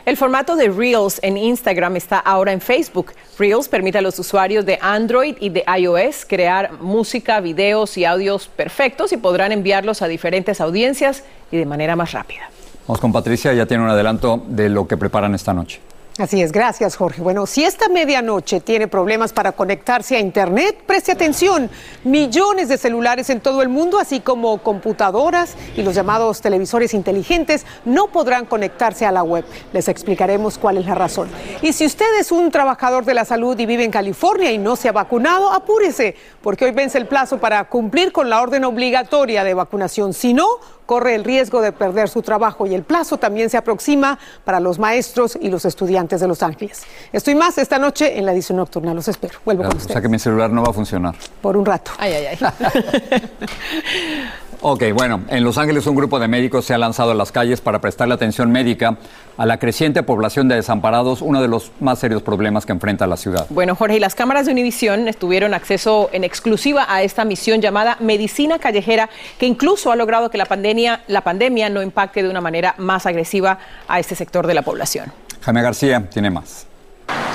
El 0.06 0.18
formato 0.18 0.56
de 0.56 0.70
Reels 0.70 1.20
en 1.24 1.36
Instagram 1.36 1.96
está 1.96 2.20
ahora 2.20 2.52
en 2.52 2.62
Facebook. 2.62 3.14
Reels 3.40 3.68
permite 3.68 3.98
a 3.98 4.02
los 4.04 4.20
usuarios 4.20 4.64
de 4.64 4.78
Android 4.80 5.36
y 5.40 5.50
de 5.50 5.64
iOS 5.80 6.26
crear 6.28 6.74
música, 6.80 7.40
videos 7.40 7.98
y 7.98 8.06
audios 8.06 8.48
perfectos 8.48 9.12
y 9.14 9.18
podrán 9.18 9.52
enviarlos 9.52 10.04
a 10.04 10.08
diferentes 10.08 10.62
audiencias 10.62 11.24
y 11.52 11.58
de 11.58 11.66
manera 11.66 11.96
más 11.96 12.12
rápida. 12.12 12.52
Vamos 12.88 13.02
con 13.02 13.12
Patricia, 13.12 13.52
ya 13.54 13.66
tiene 13.66 13.84
un 13.84 13.90
adelanto 13.90 14.44
de 14.48 14.70
lo 14.70 14.88
que 14.88 14.96
preparan 14.96 15.34
esta 15.34 15.56
noche. 15.56 15.82
Así 16.18 16.42
es, 16.42 16.54
gracias 16.54 16.96
Jorge. 16.96 17.22
Bueno, 17.22 17.46
si 17.46 17.66
esta 17.66 17.90
medianoche 17.90 18.62
tiene 18.62 18.88
problemas 18.88 19.34
para 19.34 19.52
conectarse 19.52 20.16
a 20.16 20.20
Internet, 20.22 20.78
preste 20.86 21.12
atención. 21.12 21.70
Millones 22.06 22.70
de 22.70 22.78
celulares 22.78 23.30
en 23.30 23.42
todo 23.42 23.62
el 23.62 23.68
mundo, 23.68 24.00
así 24.00 24.22
como 24.22 24.60
computadoras 24.60 25.56
y 25.76 25.84
los 25.84 25.94
llamados 25.94 26.40
televisores 26.40 26.94
inteligentes, 26.94 27.66
no 27.84 28.08
podrán 28.08 28.46
conectarse 28.46 29.06
a 29.06 29.12
la 29.12 29.24
web. 29.24 29.44
Les 29.74 29.90
explicaremos 29.90 30.58
cuál 30.58 30.78
es 30.78 30.86
la 30.86 30.96
razón. 30.96 31.28
Y 31.62 31.74
si 31.74 31.86
usted 31.86 32.18
es 32.18 32.32
un 32.32 32.50
trabajador 32.50 33.04
de 33.04 33.14
la 33.14 33.26
salud 33.26 33.60
y 33.60 33.66
vive 33.66 33.84
en 33.84 33.92
California 33.92 34.54
y 34.54 34.58
no 34.58 34.78
se 34.78 34.88
ha 34.88 34.94
vacunado, 34.94 35.52
apúrese, 35.52 36.16
porque 36.42 36.64
hoy 36.64 36.72
vence 36.72 36.98
el 36.98 37.08
plazo 37.08 37.40
para 37.40 37.66
cumplir 37.66 38.14
con 38.14 38.30
la 38.30 38.42
orden 38.42 38.64
obligatoria 38.64 39.44
de 39.44 39.54
vacunación. 39.54 40.14
Si 40.14 40.34
no, 40.34 40.48
corre 40.86 41.16
el 41.16 41.24
riesgo 41.24 41.62
de 41.62 41.72
perder 41.72 42.10
su 42.10 42.22
trabajo 42.22 42.66
y 42.68 42.74
el 42.76 42.84
plazo 42.84 43.18
también 43.18 43.50
se 43.50 43.58
aproxima 43.58 44.18
para 44.44 44.60
los 44.60 44.80
maestros 44.80 45.38
y 45.42 45.50
los 45.50 45.66
estudiantes 45.66 46.20
de 46.22 46.28
Los 46.28 46.44
Ángeles. 46.44 46.84
Estoy 47.12 47.36
más 47.36 47.58
esta 47.58 47.80
noche 47.80 48.18
en 48.18 48.26
la 48.26 48.34
edición 48.34 48.58
nocturna. 48.58 48.94
Los 48.94 49.08
espero. 49.08 49.40
Vuelvo 49.46 49.64
con 49.64 49.74
O 49.74 49.76
ustedes 49.78 49.94
sea 49.94 50.02
que 50.02 50.10
mi 50.10 50.20
celular 50.20 50.50
no 50.52 50.64
va 50.64 50.70
a 50.70 50.74
funcionar. 50.74 51.16
por 51.42 51.58
un 51.58 51.66
rato. 51.66 51.92
Ay, 51.98 52.14
ay, 52.14 52.38
ay. 52.40 53.22
Ok, 54.68 54.82
bueno, 54.96 55.22
en 55.28 55.44
Los 55.44 55.60
Ángeles 55.60 55.86
un 55.86 55.96
grupo 55.96 56.18
de 56.18 56.28
médicos 56.28 56.66
se 56.66 56.74
ha 56.74 56.80
lanzado 56.80 57.12
a 57.12 57.14
las 57.14 57.32
calles 57.32 57.62
para 57.62 57.82
prestarle 57.82 58.16
atención 58.16 58.52
médica 58.52 58.98
a 59.38 59.46
la 59.46 59.60
creciente 59.60 60.02
población 60.02 60.48
de 60.48 60.56
desamparados, 60.56 61.22
uno 61.22 61.40
de 61.40 61.48
los 61.48 61.72
más 61.80 62.00
serios 62.00 62.24
problemas 62.24 62.66
que 62.66 62.72
enfrenta 62.72 63.06
la 63.06 63.16
ciudad. 63.16 63.46
Bueno, 63.52 63.76
Jorge, 63.76 63.98
y 63.98 64.00
las 64.00 64.16
cámaras 64.16 64.48
de 64.48 64.54
Univisión 64.54 65.06
tuvieron 65.20 65.54
acceso 65.54 66.10
en 66.14 66.24
exclusiva 66.24 66.88
a 66.90 67.04
esta 67.04 67.26
misión 67.26 67.62
llamada 67.62 67.98
Medicina 68.00 68.58
Callejera, 68.58 69.12
que 69.38 69.46
incluso 69.46 69.92
ha 69.92 69.96
logrado 69.96 70.32
que 70.32 70.40
la 70.40 70.48
pandemia, 70.48 71.02
la 71.06 71.22
pandemia 71.22 71.70
no 71.70 71.84
impacte 71.84 72.24
de 72.24 72.30
una 72.32 72.42
manera 72.42 72.74
más 72.80 73.06
agresiva 73.06 73.60
a 73.88 74.00
este 74.00 74.16
sector 74.16 74.48
de 74.48 74.56
la 74.56 74.64
población. 74.64 75.14
Jaime 75.42 75.62
García 75.62 76.10
tiene 76.10 76.32
más. 76.32 76.66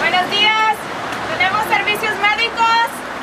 Buenos 0.00 0.28
días, 0.32 0.74
tenemos 1.38 1.62
servicios 1.66 2.12
médicos. 2.20 2.66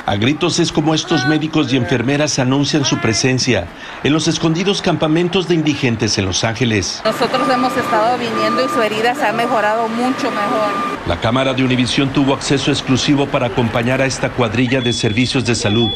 A 0.07 0.15
gritos 0.15 0.57
es 0.59 0.71
como 0.71 0.95
estos 0.95 1.27
médicos 1.27 1.73
y 1.73 1.75
enfermeras 1.75 2.39
anuncian 2.39 2.85
su 2.85 2.97
presencia 2.97 3.67
en 4.05 4.13
los 4.13 4.29
escondidos 4.29 4.81
campamentos 4.81 5.49
de 5.49 5.55
indigentes 5.55 6.17
en 6.17 6.25
Los 6.25 6.45
Ángeles. 6.45 7.01
Nosotros 7.03 7.41
hemos 7.49 7.75
estado 7.75 8.17
viniendo 8.17 8.63
y 8.63 8.69
su 8.69 8.81
herida 8.81 9.13
se 9.15 9.25
ha 9.25 9.33
mejorado 9.33 9.89
mucho 9.89 10.31
mejor. 10.31 10.71
La 11.07 11.19
cámara 11.19 11.53
de 11.53 11.61
Univisión 11.61 12.07
tuvo 12.13 12.33
acceso 12.33 12.71
exclusivo 12.71 13.25
para 13.25 13.47
acompañar 13.47 14.01
a 14.01 14.05
esta 14.05 14.29
cuadrilla 14.29 14.79
de 14.79 14.93
servicios 14.93 15.43
de 15.43 15.55
salud 15.55 15.91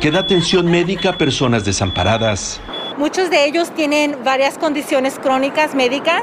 que 0.00 0.12
da 0.12 0.20
atención 0.20 0.66
médica 0.66 1.10
a 1.10 1.18
personas 1.18 1.64
desamparadas. 1.64 2.60
Muchos 2.98 3.30
de 3.30 3.46
ellos 3.46 3.74
tienen 3.74 4.16
varias 4.22 4.58
condiciones 4.58 5.18
crónicas 5.18 5.74
médicas 5.74 6.22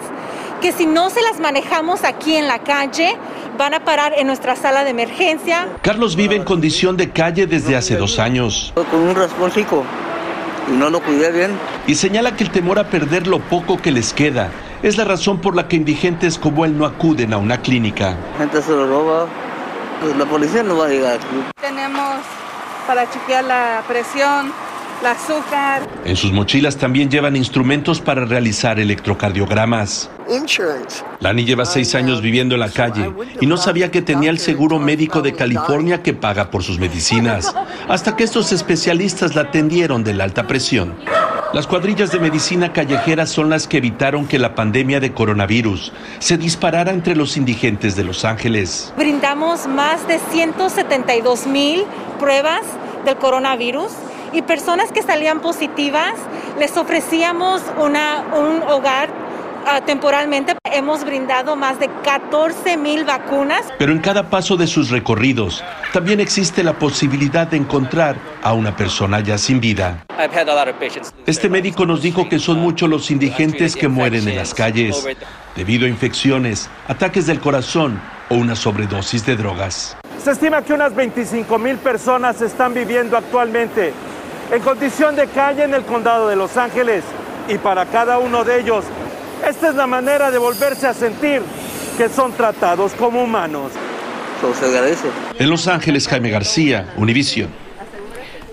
que 0.61 0.71
si 0.71 0.85
no 0.85 1.09
se 1.09 1.21
las 1.21 1.41
manejamos 1.41 2.05
aquí 2.05 2.37
en 2.37 2.47
la 2.47 2.59
calle, 2.59 3.17
van 3.57 3.73
a 3.73 3.79
parar 3.81 4.13
en 4.17 4.27
nuestra 4.27 4.55
sala 4.55 4.83
de 4.83 4.89
emergencia. 4.91 5.67
Carlos 5.81 6.15
vive 6.15 6.35
en 6.35 6.43
condición 6.43 6.97
de 6.97 7.09
calle 7.11 7.45
desde 7.47 7.75
hace 7.75 7.95
dos 7.95 8.19
años 8.19 8.73
Con 8.75 8.99
un 8.99 9.15
raspón 9.15 9.51
chico 9.51 9.83
y 10.67 10.71
no 10.71 10.89
lo 10.89 11.01
cuidé 11.01 11.31
bien. 11.31 11.51
y 11.87 11.95
señala 11.95 12.35
que 12.35 12.43
el 12.45 12.49
temor 12.51 12.79
a 12.79 12.85
perder 12.85 13.27
lo 13.27 13.39
poco 13.39 13.77
que 13.81 13.91
les 13.91 14.13
queda 14.13 14.49
es 14.81 14.97
la 14.97 15.03
razón 15.03 15.39
por 15.39 15.55
la 15.55 15.67
que 15.67 15.75
indigentes 15.75 16.37
como 16.37 16.65
él 16.65 16.77
no 16.77 16.85
acuden 16.85 17.33
a 17.33 17.37
una 17.37 17.57
clínica. 17.61 18.17
La 18.33 18.37
gente 18.39 18.61
se 18.61 18.71
lo 18.71 18.85
roba. 18.87 19.27
Pues 20.01 20.15
la 20.17 20.25
policía 20.25 20.63
no 20.63 20.77
va 20.77 20.87
a 20.87 20.89
llegar 20.89 21.15
aquí. 21.15 21.25
Tenemos 21.61 22.17
para 22.85 23.09
chequear 23.09 23.45
la 23.45 23.81
presión, 23.87 24.51
el 25.03 25.07
azúcar. 25.07 25.81
En 26.05 26.15
sus 26.15 26.31
mochilas 26.31 26.77
también 26.77 27.09
llevan 27.09 27.35
instrumentos 27.35 27.99
para 27.99 28.23
realizar 28.23 28.79
electrocardiogramas. 28.79 30.09
Lani 31.19 31.43
lleva 31.43 31.65
seis 31.65 31.93
años 31.93 32.21
viviendo 32.21 32.55
en 32.55 32.61
la 32.61 32.69
calle 32.69 33.11
y 33.41 33.45
no 33.45 33.57
sabía 33.57 33.91
que 33.91 34.01
tenía 34.01 34.29
el 34.29 34.39
seguro 34.39 34.79
médico 34.79 35.21
de 35.21 35.33
California 35.33 36.01
que 36.01 36.13
paga 36.13 36.49
por 36.49 36.63
sus 36.63 36.79
medicinas, 36.79 37.53
hasta 37.89 38.15
que 38.15 38.23
estos 38.23 38.53
especialistas 38.53 39.35
la 39.35 39.41
atendieron 39.41 40.05
de 40.05 40.13
la 40.13 40.23
alta 40.23 40.47
presión. 40.47 40.95
Las 41.51 41.67
cuadrillas 41.67 42.11
de 42.11 42.19
medicina 42.19 42.71
callejera 42.71 43.27
son 43.27 43.49
las 43.49 43.67
que 43.67 43.77
evitaron 43.77 44.25
que 44.25 44.39
la 44.39 44.55
pandemia 44.55 45.01
de 45.01 45.13
coronavirus 45.13 45.91
se 46.19 46.37
disparara 46.37 46.91
entre 46.91 47.15
los 47.15 47.35
indigentes 47.35 47.95
de 47.95 48.05
Los 48.05 48.25
Ángeles. 48.25 48.93
Brindamos 48.97 49.67
más 49.67 50.07
de 50.07 50.19
172 50.31 51.45
mil 51.45 51.83
pruebas 52.19 52.61
del 53.05 53.17
coronavirus 53.17 53.91
y 54.33 54.41
personas 54.41 54.91
que 54.91 55.01
salían 55.03 55.39
positivas 55.39 56.13
les 56.59 56.75
ofrecíamos 56.75 57.61
una, 57.79 58.25
un 58.35 58.63
hogar 58.63 59.09
ah, 59.65 59.81
temporalmente. 59.81 60.55
Hemos 60.71 61.05
brindado 61.05 61.55
más 61.55 61.79
de 61.79 61.89
14 62.03 62.77
mil 62.77 63.05
vacunas. 63.05 63.61
Pero 63.77 63.91
en 63.91 63.99
cada 63.99 64.29
paso 64.29 64.57
de 64.57 64.65
sus 64.65 64.89
recorridos 64.89 65.63
también 65.93 66.19
existe 66.19 66.63
la 66.63 66.73
posibilidad 66.73 67.47
de 67.47 67.57
encontrar 67.57 68.17
a 68.41 68.53
una 68.53 68.75
persona 68.75 69.19
ya 69.19 69.37
sin 69.37 69.59
vida. 69.59 70.03
Este 71.27 71.49
médico 71.49 71.85
nos 71.85 72.01
dijo 72.01 72.27
que 72.27 72.39
son 72.39 72.59
muchos 72.59 72.89
los 72.89 73.11
indigentes 73.11 73.75
que 73.75 73.87
mueren 73.87 74.27
en 74.27 74.35
las 74.35 74.53
calles 74.55 75.07
debido 75.55 75.85
a 75.85 75.89
infecciones, 75.89 76.69
ataques 76.87 77.27
del 77.27 77.39
corazón 77.39 78.01
o 78.29 78.35
una 78.35 78.55
sobredosis 78.55 79.23
de 79.25 79.35
drogas. 79.35 79.95
Se 80.23 80.31
estima 80.31 80.61
que 80.63 80.73
unas 80.73 80.95
25 80.95 81.59
mil 81.59 81.77
personas 81.77 82.41
están 82.41 82.73
viviendo 82.73 83.17
actualmente 83.17 83.93
en 84.51 84.61
condición 84.61 85.15
de 85.15 85.27
calle 85.27 85.63
en 85.63 85.73
el 85.73 85.83
condado 85.83 86.27
de 86.27 86.35
Los 86.35 86.57
Ángeles 86.57 87.03
y 87.47 87.57
para 87.57 87.85
cada 87.85 88.19
uno 88.19 88.43
de 88.43 88.59
ellos, 88.59 88.85
esta 89.47 89.69
es 89.69 89.75
la 89.75 89.87
manera 89.87 90.31
de 90.31 90.37
volverse 90.37 90.87
a 90.87 90.93
sentir 90.93 91.41
que 91.97 92.09
son 92.09 92.31
tratados 92.33 92.93
como 92.93 93.23
humanos. 93.23 93.71
Eso 94.37 94.53
se 94.53 94.65
agradece. 94.65 95.07
En 95.39 95.49
Los 95.49 95.67
Ángeles, 95.67 96.07
Jaime 96.07 96.29
García, 96.29 96.93
Univision. 96.97 97.49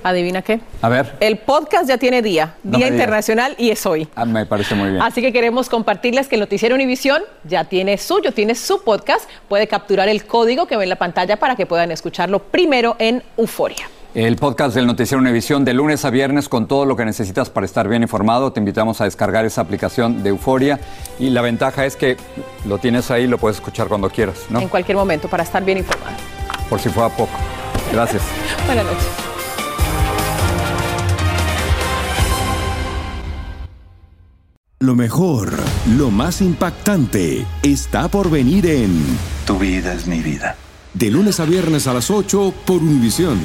¿Adivina 0.03 0.41
qué? 0.41 0.61
A 0.81 0.89
ver. 0.89 1.15
El 1.21 1.39
podcast 1.39 1.87
ya 1.87 1.99
tiene 1.99 2.23
día, 2.23 2.55
No 2.63 2.79
Día. 2.79 2.89
Internacional, 2.89 3.55
y 3.59 3.71
es 3.71 3.85
hoy. 3.85 4.09
Ah, 4.15 4.25
me 4.25 4.47
parece 4.47 4.75
muy 4.75 4.91
bien. 4.91 5.03
Así 5.03 5.21
que 5.21 5.31
queremos 5.31 5.69
compartirles 5.69 6.27
que 6.27 6.37
el 6.37 6.41
Noticiero 6.41 6.75
Univisión 6.75 7.23
ya 7.45 7.65
tiene 7.65 7.99
suyo, 7.99 8.33
tiene 8.33 8.55
su 8.55 8.83
podcast. 8.83 9.29
Puede 9.49 9.67
capturar 9.67 10.09
el 10.09 10.25
código 10.25 10.67
que 10.67 10.77
ve 10.79 10.85
en 10.85 10.89
la 10.89 10.97
pantalla 10.97 11.37
para 11.39 11.55
que 11.55 11.67
puedan 11.67 11.91
escucharlo 11.91 12.39
primero 12.39 12.97
en 12.99 13.23
Euforia. 13.37 13.89
El 14.13 14.35
podcast 14.35 14.75
del 14.75 14.89
Noticiero 14.89 15.21
Univisión 15.21 15.65
de 15.65 15.73
lunes 15.73 16.05
a 16.05 16.11
viernes 16.11 16.49
con 16.49 16.67
todo 16.67 16.85
lo 16.85 16.97
que 16.97 17.05
necesitas 17.05 17.49
para 17.49 17.65
estar 17.65 17.87
bien 17.87 18.03
informado. 18.03 18.53
Te 18.53 18.59
invitamos 18.59 19.01
a 19.01 19.05
descargar 19.05 19.45
esa 19.45 19.61
aplicación 19.61 20.25
de 20.25 20.31
Euforia 20.31 20.81
y 21.21 21.31
la 21.31 21.43
ventaja 21.43 21.87
es 21.87 21.95
que 21.95 22.17
lo 22.65 22.79
tienes 22.79 23.13
ahí, 23.13 23.29
lo 23.29 23.39
puedes 23.39 23.59
escuchar 23.59 23.87
cuando 23.87 24.11
quieras, 24.11 24.47
¿no? 24.51 24.61
En 24.61 24.69
cualquier 24.69 24.97
momento 24.97 25.29
para 25.29 25.45
estar 25.45 25.65
bien 25.65 25.79
informado. 25.79 26.17
Por 26.69 26.81
si 26.81 26.89
fuera 26.89 27.09
poco. 27.11 27.31
Gracias. 27.93 28.25
Buenas 28.67 28.85
noches. 28.85 29.07
Lo 34.81 34.97
mejor, 34.97 35.53
lo 35.97 36.11
más 36.11 36.41
impactante, 36.41 37.47
está 37.63 38.09
por 38.09 38.29
venir 38.29 38.67
en 38.67 39.05
Tu 39.47 39.57
vida 39.57 39.93
es 39.93 40.09
mi 40.09 40.19
vida. 40.21 40.57
De 40.95 41.13
lunes 41.13 41.39
a 41.39 41.45
viernes 41.45 41.87
a 41.87 41.95
las 41.95 42.11
8 42.11 42.53
por 42.67 42.79
Univisión. 42.79 43.39